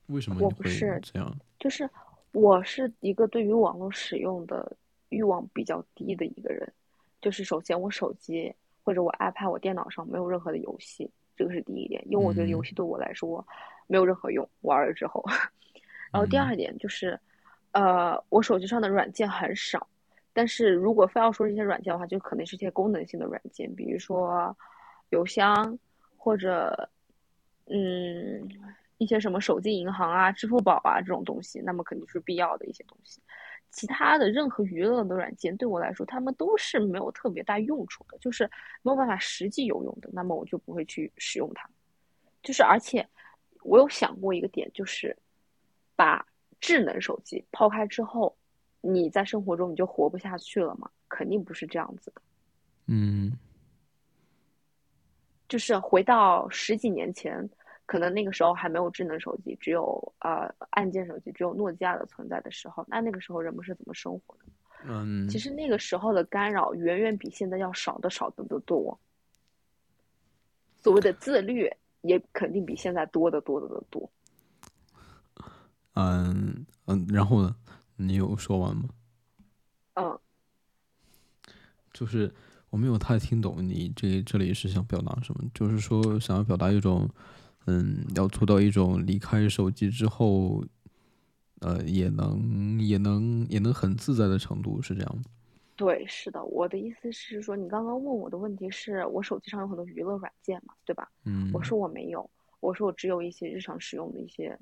[0.07, 1.37] 为什么我不是这样？
[1.59, 1.89] 就是
[2.33, 4.75] 我是一个对于网络使用的
[5.09, 6.71] 欲望比较低的一个人。
[7.21, 8.53] 就是首先我手机
[8.83, 13.45] 或者我 iPad、我电脑上没有任何的游戏，这个是第一点，因为我觉得游戏对我来说
[13.87, 15.23] 没有任何用，玩了之后。
[16.11, 17.17] 然后第二点就是，
[17.71, 19.87] 呃，我手机上的软件很少。
[20.33, 24.55] 但是如果非要说这些软件的话，就可能是一些功能性的软件，比如说
[25.11, 25.77] 邮箱
[26.17, 26.89] 或者
[27.67, 28.49] 嗯
[29.03, 33.21] 一些什么手机银行啊、支付宝啊这种东西，那么肯定是必要的一些东西。
[33.69, 38.49] 其他的任何娱乐的软件对我来说，他们都是没有特别大用处的，就是
[38.81, 41.69] 没有办法实际有用的，那么我就不会去使用它。
[42.41, 43.07] 就是而且
[43.63, 45.15] 我有想过一个点，就是
[45.95, 46.25] 把。
[46.65, 48.33] 智能手机抛开之后，
[48.79, 50.89] 你在生活中你就活不下去了吗？
[51.09, 52.21] 肯定不是这样子的。
[52.87, 53.37] 嗯，
[55.49, 57.49] 就是回到十几年前，
[57.93, 64.45] 可能那个时候还没有智能手机，只有呃按键手机，只有诺基亚的存在的时候，那那个时候人们是怎么生活的？
[64.87, 68.99] 嗯，其实那个时候的干扰远远比现在要少的少的的多。
[70.81, 71.69] 所谓的自律
[72.01, 74.09] 也肯定比现在多得多得的多。
[75.93, 77.55] 嗯嗯，然后呢？
[77.95, 78.89] 你有说完吗？
[79.93, 80.19] 嗯，
[81.93, 82.33] 就是
[82.71, 87.07] 我没有太听懂你这这里是想表达什么，就是说想要表达一种，
[87.65, 90.63] 嗯，要做到一种离开手机之后，
[91.61, 95.23] 呃，也能也能也能很自在的程度，是这样吗？
[95.75, 101.09] 对，是的，我的意思是说，你刚刚问我的问题是我手机上有很多娱乐软件嘛，对吧？
[101.25, 104.57] 嗯，我说我没有，我说我只有一些日常使用的一些。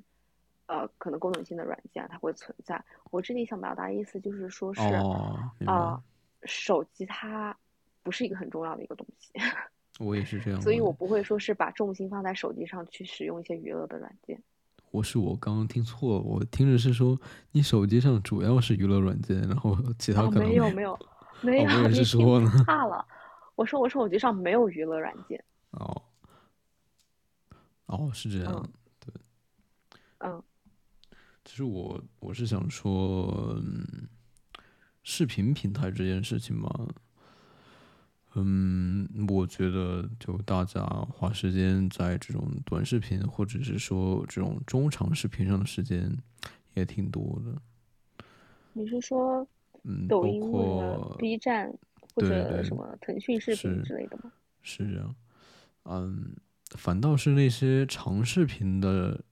[0.68, 2.82] 呃，可能功能性的软件它会存在。
[3.10, 4.82] 我这里想表达意思就是说，是
[5.66, 6.02] 啊，
[6.44, 7.54] 手机它
[8.04, 9.34] 不是一个很重要的一个东西。
[10.02, 14.42] 我也是这样，所以我不会说是把重心放在手机上去使用一些娱乐的软件。
[14.92, 17.20] 我是我刚刚听错了，我听着是说
[17.52, 21.00] 你手机上主要是娱乐软件，然后其他可能没有没有
[21.42, 23.06] 没有， 我也是说呢，差了。
[23.56, 25.44] 我说我手机上没有娱乐软件。
[25.72, 26.02] 哦
[27.86, 29.14] 哦，是这样，对，
[30.20, 30.42] 嗯。
[31.44, 33.60] 其实我我是想说，
[35.04, 36.70] 视频平台这件事情嘛，
[38.36, 46.16] 嗯，我觉得就大家花时间在这种短视频或者是说这种中长视频上的时间
[46.74, 48.26] 也挺多的。
[48.74, 49.46] 你是说，
[49.84, 51.74] 嗯，抖音或者 B 站
[52.16, 54.32] 或者什么腾讯视频之类的吗？
[54.62, 55.16] 是这样，
[55.84, 56.36] 嗯，
[56.78, 59.24] 反倒是那些长视频的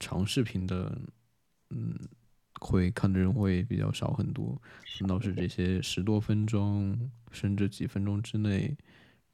[0.00, 0.98] 长视频的。
[1.70, 1.94] 嗯，
[2.60, 4.60] 会看的人会比较少很多，
[4.98, 8.76] 反倒是这些十多分钟甚至几分钟之内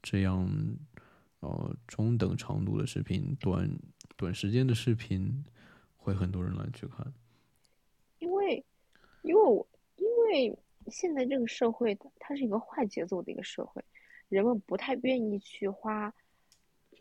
[0.01, 0.49] 这样
[1.39, 3.69] 呃中等长度的视频、短
[4.15, 5.43] 短时间的视频，
[5.97, 7.13] 会很多人来去看。
[8.19, 8.63] 因为，
[9.23, 9.67] 因为我
[9.97, 10.57] 因为
[10.87, 13.83] 现在这个社会它是一个快节奏的一个社会，
[14.29, 16.13] 人们不太愿意去花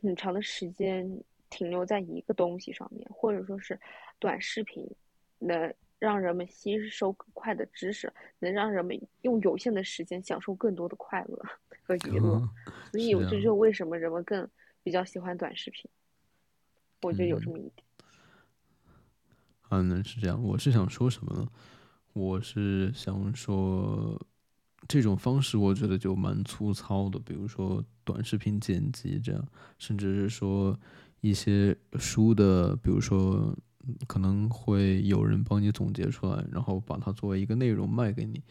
[0.01, 1.09] 很长的时间
[1.51, 3.79] 停留在一个东西上面，或者说是
[4.19, 4.85] 短视频。
[5.41, 11.43] 能让人们吸收更快的知识，能让人们用有限的时间享受更多的快乐
[11.83, 12.47] 和娱乐，
[12.93, 14.47] 所以这就为什么人们更
[14.83, 15.91] 比较喜欢短视频。
[17.03, 17.85] 我觉得有这么一点。
[19.71, 20.41] 嗯，是这样。
[20.43, 21.49] 我是想说什么呢？
[22.13, 24.21] 我是想说，
[24.87, 27.19] 这种方式我觉得就蛮粗糙的。
[27.19, 29.49] 比如说短视频剪辑这样，
[29.79, 30.79] 甚至是说
[31.23, 33.57] 一些书的，比如说。
[34.07, 38.43] 可能会有人帮你总结出来，然后把它作为一个内容卖给你。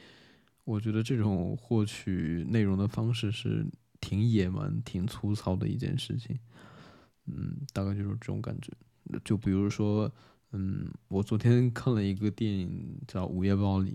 [0.64, 3.66] 我觉得这种获取内容的方式是
[4.00, 6.40] 挺野蛮、挺粗糙的一件事情。
[7.26, 8.72] 嗯，大概就是这种感觉。
[9.26, 10.12] 就比如说，
[10.52, 13.92] 嗯，我昨天看了一个电影叫《午夜暴力》，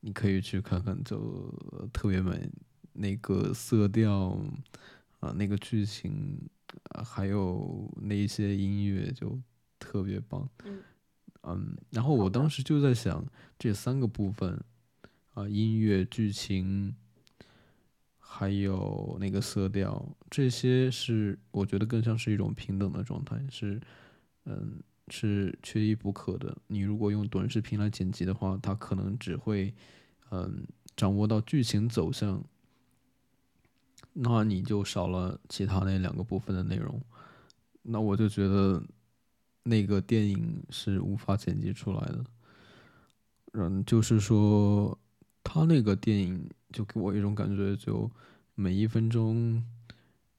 [0.00, 1.52] 你可以去看看，就
[1.92, 2.50] 特别美。
[2.94, 4.40] 那个色调
[5.20, 6.48] 啊，那个剧情，
[7.04, 9.38] 还有那些音乐就。
[9.78, 10.82] 特别棒，嗯，
[11.42, 13.24] 嗯，然后我当时就在想，
[13.58, 14.58] 这三个部分，
[15.34, 16.94] 啊，音乐、剧情，
[18.18, 23.80] 还有那个色调，这些是我觉得更像是一种平等的状态，是，
[24.46, 26.56] 嗯，是缺一不可的。
[26.66, 29.74] 你如果用短视频来剪辑的话，它可能只会，
[30.30, 30.66] 嗯，
[30.96, 32.42] 掌握到剧情走向，
[34.14, 37.00] 那你就少了其他那两个部分的内容，
[37.82, 38.82] 那我就觉得。
[39.68, 42.24] 那个电影是无法剪辑出来的，
[43.54, 44.96] 嗯，就是说，
[45.42, 48.08] 他那个电影就给我一种感觉，就
[48.54, 49.60] 每一分钟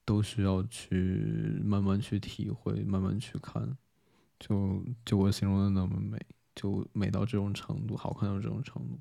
[0.05, 3.77] 都需要去慢慢去体会，慢慢去看，
[4.39, 6.17] 就就我形容的那么美，
[6.55, 8.97] 就美到这种程度，好看到这种程度，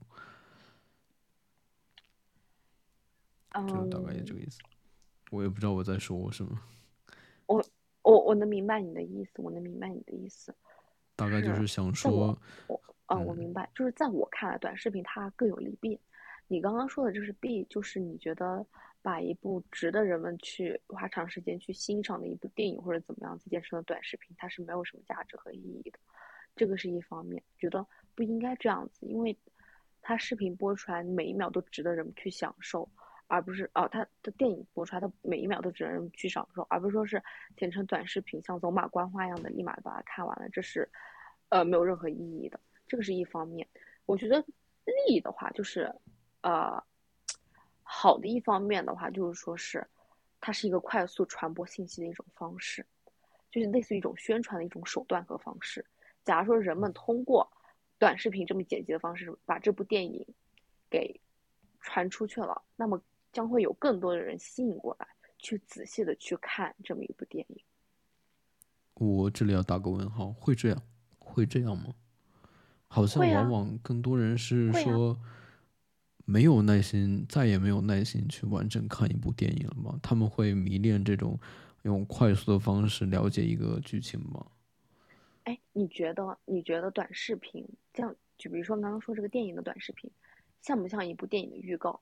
[3.68, 4.58] 就大概也这个意思。
[5.30, 6.60] 我也不知道我在说什么。
[7.46, 7.64] 我。
[8.06, 10.54] 我我能明白你的意思，我能明白你的意思，
[11.16, 12.38] 大概就是想说，
[12.68, 16.00] 我啊，我明白，就是在我看来，短视频它各有利弊。
[16.46, 18.64] 你刚刚说的就是弊，就是你觉得
[19.02, 25.98] 把一部值得人们去花长时间去欣赏的一部电影或者怎么样子建成的短视频，它是没有什么价值和意义的，
[26.54, 27.84] 这个是一方面，觉得
[28.14, 29.36] 不应该这样子，因为
[30.00, 32.88] 它视频播出来每一秒都值得人们去享受。
[33.28, 37.22] 而不是哦，他的电影播出来，他每一秒都只能去享受，而不是说是
[37.56, 40.88] 剪成短视频，像走马观花一样的立马把它看完了，这是，
[41.48, 42.58] 呃，没有任何意义的。
[42.86, 43.66] 这个是一方面。
[44.04, 44.38] 我觉得
[44.84, 45.92] 利益的话，就是
[46.42, 46.80] 呃
[47.82, 49.84] 好的一方面的话，就是说是
[50.40, 52.86] 它是一个快速传播信息的一种方式，
[53.50, 55.84] 就是类似于一种宣传的一种手段和方式。
[56.24, 57.50] 假如说人们通过
[57.98, 60.24] 短视频这么剪辑的方式把这部电影
[60.88, 61.20] 给
[61.80, 63.00] 传出去了，那么
[63.36, 65.06] 将会有更多的人吸引过来，
[65.38, 67.62] 去仔细的去看这么一部电影。
[68.94, 70.82] 我这里要打个问号，会这样？
[71.18, 71.94] 会这样吗？
[72.88, 75.20] 好像往往更多人是说
[76.24, 80.00] 没有耐心，再也没有耐心去完整看一部电影了吗？
[80.02, 81.38] 他们会迷恋这种
[81.82, 84.46] 用快速的方式了解一个剧情吗？
[85.44, 86.38] 哎，你觉得？
[86.46, 90.10] 你觉得短视频像，就比如说刚刚说这个电影的短视频，
[90.62, 92.00] 像不像一部电影的预告？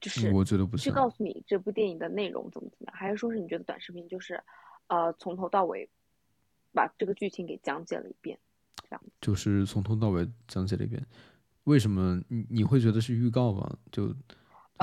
[0.00, 4.42] 就是我觉得不去告诉你这部电影的内容怎么怎么样，还是说是你觉得短视频就是，
[4.86, 5.88] 呃，从头到尾
[6.72, 8.38] 把这个剧情给讲解了一遍，
[8.82, 9.02] 这样？
[9.20, 11.04] 就是从头到尾讲解了一遍。
[11.64, 13.78] 为什么你你会觉得是预告吧？
[13.92, 14.08] 就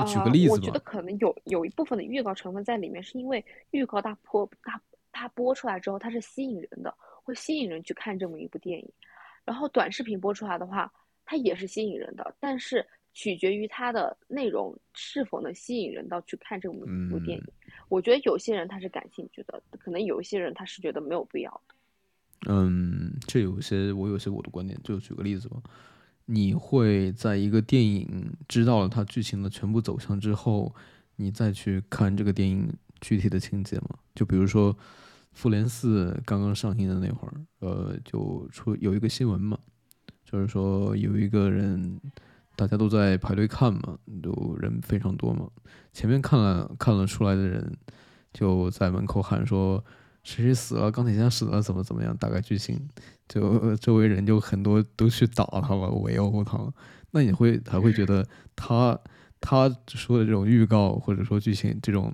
[0.06, 0.52] 举个例子吧。
[0.52, 6.94] 我觉得可能有有一部分的预告成分在里面，是因为预告它播它它播出来之后，它是吸引人的。
[7.24, 8.88] 会吸引人去看这么一部电影，
[9.44, 10.88] 然后短视频播出来的话，
[11.24, 12.86] 它也是吸引人的，但是
[13.16, 17.44] 取决于它的内容是否能吸引人到去看这么一部电影。
[17.88, 21.74] 我觉得有些人他是感兴趣的，可能有一些人他是觉得没有必要的。
[22.50, 25.56] 嗯，这有些我有些我的观点，就举个例子吧，
[26.26, 28.06] 你会在一个电影
[28.46, 30.74] 知道了它剧情的全部走向之后，
[31.16, 33.98] 你再去看这个电影具体的情节吗？
[34.14, 34.76] 就比如说。
[35.32, 39.58] 复联四刚刚上映的那会儿，呃，就出有一个新闻嘛，
[40.24, 42.00] 就是说有一个人，
[42.56, 45.46] 大家都在排队看嘛，都人非常多嘛。
[45.92, 47.76] 前面看了看了出来的人，
[48.32, 49.84] 就在门口喊说
[50.24, 52.88] 谁谁死了，钢铁侠死了，怎么怎么样，大概剧情，
[53.28, 56.58] 就 周围人就很多都去打他了，围殴他。
[57.10, 58.26] 那你会还会觉得
[58.56, 58.98] 他
[59.40, 62.12] 他说的这种预告或者说剧情这种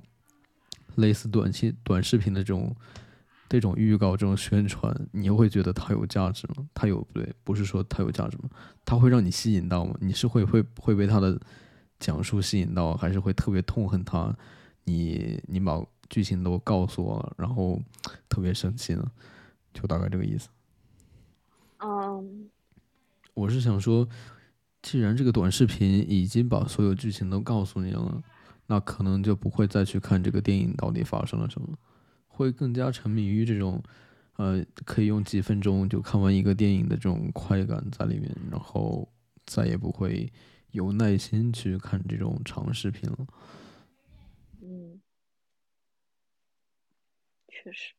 [0.97, 2.75] 类似短期短视频的这种。
[3.53, 6.67] 这种预告、这种宣传，你又会觉得它有价值吗？
[6.73, 8.49] 它有不对，不是说它有价值吗？
[8.83, 9.95] 它会让你吸引到吗？
[10.01, 11.39] 你是会会会被它的
[12.01, 14.35] 讲述吸引到，还是会特别痛恨它？
[14.85, 17.79] 你你把剧情都告诉我了，然后
[18.27, 19.05] 特别生气呢？
[19.75, 20.49] 就大概这个意思。
[21.81, 22.49] 嗯，
[23.35, 24.09] 我是想说，
[24.81, 28.23] 既然这个短视频已经把所有剧情都告诉你了，
[28.67, 31.69] 那可能就不会再去看这个电影到底发生了什么。
[32.33, 33.83] 会更加沉迷于这种，
[34.37, 39.07] 呃，可以用几分钟就看完一个电影的这种快感在里面，然后
[39.45, 40.33] 再也不会
[40.71, 43.19] 有耐心去看这种长视频了。
[44.63, 45.01] 嗯，
[47.49, 47.93] 确实，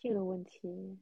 [0.00, 0.98] 这个问题，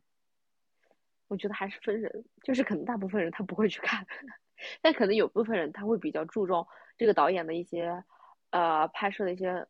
[1.29, 4.07] 我觉得还是分人，就是可能大部分人他不会去看，
[4.81, 6.67] 但可能有部分人他会比较注重
[6.97, 8.03] 这个导演的一些。
[8.51, 9.67] 呃，拍摄的一些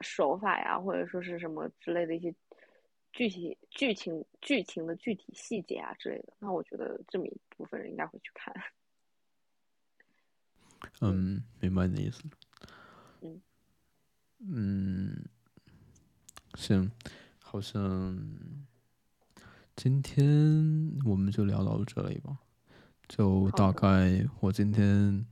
[0.00, 2.34] 手法呀，或者说是什么之类的一些
[3.12, 8.54] 具体剧情、剧情的具体细节啊之类的，那我觉得这么一部分人应该会去看。
[11.00, 12.22] 嗯，明白你的意思。
[13.20, 13.40] 嗯
[14.38, 15.24] 嗯，
[16.54, 16.90] 行，
[17.38, 18.18] 好像
[19.76, 22.38] 今天我们就聊到这里吧。
[23.06, 25.26] 就大概我今天。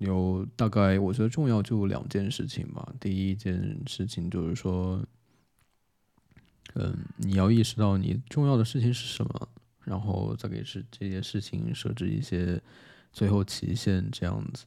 [0.00, 2.90] 有大概，我觉得重要就两件事情吧。
[2.98, 5.04] 第一件事情就是说，
[6.74, 9.48] 嗯，你要意识到你重要的事情是什么，
[9.84, 12.58] 然后再给是这些事情设置一些
[13.12, 14.64] 最后期限，这样子。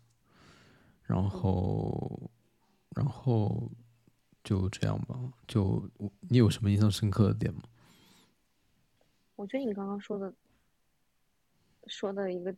[1.02, 2.30] 然后，
[2.96, 3.72] 然后
[4.44, 5.20] 就这样吧。
[5.48, 5.84] 就
[6.30, 7.64] 你有什么印象深刻的点吗？
[9.36, 10.32] 我觉得你刚刚说的，
[11.88, 12.56] 说的一个。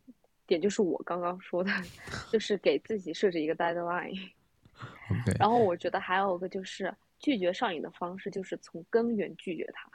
[0.48, 1.72] 点就是我刚刚说的，
[2.32, 4.30] 就是给自己设置一个 deadline。
[5.10, 5.38] OK。
[5.40, 9.90] 然后我觉得还有个就是拒绝上瘾的方式，就是从根源拒绝它。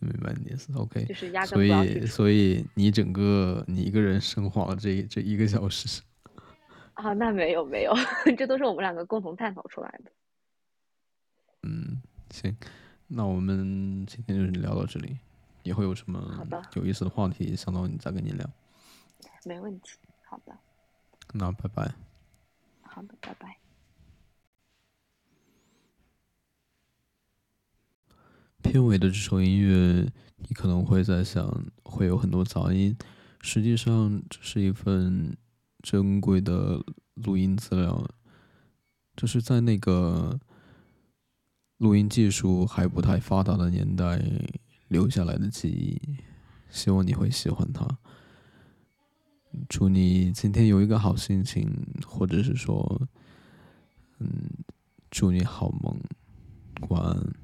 [0.00, 1.04] 明白你的意思，OK。
[1.06, 6.02] 就是压根所以，所以你整个你一个人升华了这这一个小时。
[6.94, 7.92] 啊，那没有没有，
[8.36, 10.10] 这都是我们两个共同探讨出来的。
[11.62, 12.00] 嗯，
[12.30, 12.56] 行，
[13.08, 15.18] 那我们今天就聊到这里。
[15.64, 18.48] 以后有什么有意思的话题，想到你再跟你聊。
[19.44, 20.56] 没问题，好的。
[21.32, 21.94] 那拜拜。
[22.82, 23.58] 好的，拜拜。
[28.60, 32.96] 片尾的这首音乐，你可能会在想，会有很多杂音。
[33.40, 35.36] 实际上，这是一份
[35.80, 36.84] 珍贵的
[37.14, 38.04] 录音资料，
[39.16, 40.38] 就是在那个
[41.78, 44.20] 录音技术还不太发达的年代
[44.88, 46.18] 留下来的记忆，
[46.68, 47.86] 希望你会喜欢它。
[49.68, 51.70] 祝你今天有一个好心情，
[52.06, 53.00] 或者是说，
[54.18, 54.28] 嗯，
[55.10, 55.98] 祝你好梦，
[56.88, 57.34] 晚安。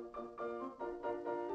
[0.00, 1.49] えっ?